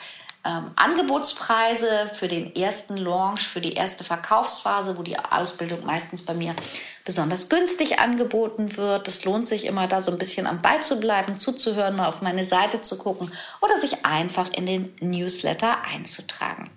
ähm, 0.49 0.71
Angebotspreise 0.75 2.09
für 2.13 2.27
den 2.27 2.55
ersten 2.55 2.97
Launch, 2.97 3.47
für 3.47 3.61
die 3.61 3.73
erste 3.73 4.03
Verkaufsphase, 4.03 4.97
wo 4.97 5.03
die 5.03 5.17
Ausbildung 5.17 5.85
meistens 5.85 6.23
bei 6.23 6.33
mir 6.33 6.55
besonders 7.05 7.49
günstig 7.49 7.99
angeboten 7.99 8.77
wird. 8.77 9.07
Es 9.07 9.25
lohnt 9.25 9.47
sich 9.47 9.65
immer, 9.65 9.87
da 9.87 10.01
so 10.01 10.11
ein 10.11 10.17
bisschen 10.17 10.47
am 10.47 10.61
Ball 10.61 10.81
zu 10.81 10.99
bleiben, 10.99 11.37
zuzuhören, 11.37 11.95
mal 11.95 12.07
auf 12.07 12.21
meine 12.21 12.43
Seite 12.43 12.81
zu 12.81 12.97
gucken 12.97 13.31
oder 13.61 13.79
sich 13.79 14.05
einfach 14.05 14.51
in 14.51 14.65
den 14.65 14.93
Newsletter 14.99 15.81
einzutragen. 15.83 16.69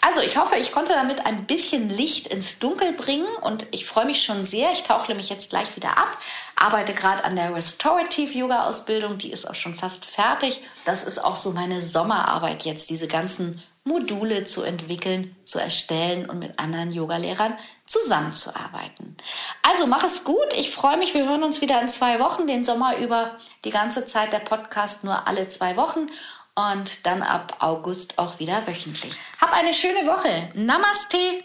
Also 0.00 0.20
ich 0.20 0.36
hoffe, 0.36 0.56
ich 0.56 0.72
konnte 0.72 0.92
damit 0.92 1.24
ein 1.24 1.46
bisschen 1.46 1.88
Licht 1.88 2.26
ins 2.26 2.58
Dunkel 2.58 2.92
bringen 2.92 3.26
und 3.40 3.66
ich 3.70 3.86
freue 3.86 4.04
mich 4.04 4.22
schon 4.22 4.44
sehr. 4.44 4.72
Ich 4.72 4.82
tauchle 4.82 5.14
mich 5.14 5.30
jetzt 5.30 5.50
gleich 5.50 5.74
wieder 5.76 5.96
ab, 5.96 6.18
arbeite 6.56 6.92
gerade 6.92 7.24
an 7.24 7.36
der 7.36 7.54
Restorative 7.54 8.36
Yoga 8.36 8.66
Ausbildung, 8.66 9.16
die 9.16 9.32
ist 9.32 9.48
auch 9.48 9.54
schon 9.54 9.74
fast 9.74 10.04
fertig. 10.04 10.60
Das 10.84 11.02
ist 11.02 11.18
auch 11.22 11.36
so 11.36 11.52
meine 11.52 11.80
Sommerarbeit 11.80 12.64
jetzt, 12.64 12.90
diese 12.90 13.08
ganzen 13.08 13.62
Module 13.84 14.44
zu 14.44 14.62
entwickeln, 14.62 15.36
zu 15.44 15.58
erstellen 15.58 16.28
und 16.28 16.38
mit 16.38 16.58
anderen 16.58 16.90
Yogalehrern 16.90 17.56
zusammenzuarbeiten. 17.86 19.16
Also 19.62 19.86
mach 19.86 20.02
es 20.04 20.24
gut. 20.24 20.54
Ich 20.56 20.70
freue 20.70 20.96
mich. 20.96 21.12
Wir 21.12 21.28
hören 21.28 21.42
uns 21.42 21.60
wieder 21.60 21.80
in 21.80 21.88
zwei 21.88 22.18
Wochen, 22.18 22.46
den 22.46 22.64
Sommer 22.64 22.96
über 22.96 23.36
die 23.64 23.70
ganze 23.70 24.06
Zeit 24.06 24.32
der 24.32 24.38
Podcast 24.38 25.04
nur 25.04 25.28
alle 25.28 25.48
zwei 25.48 25.76
Wochen 25.76 26.08
und 26.54 27.04
dann 27.04 27.22
ab 27.22 27.56
August 27.60 28.18
auch 28.18 28.38
wieder 28.38 28.66
wöchentlich. 28.66 29.14
Hab 29.40 29.52
eine 29.52 29.74
schöne 29.74 30.06
Woche. 30.06 30.50
Namaste. 30.54 31.44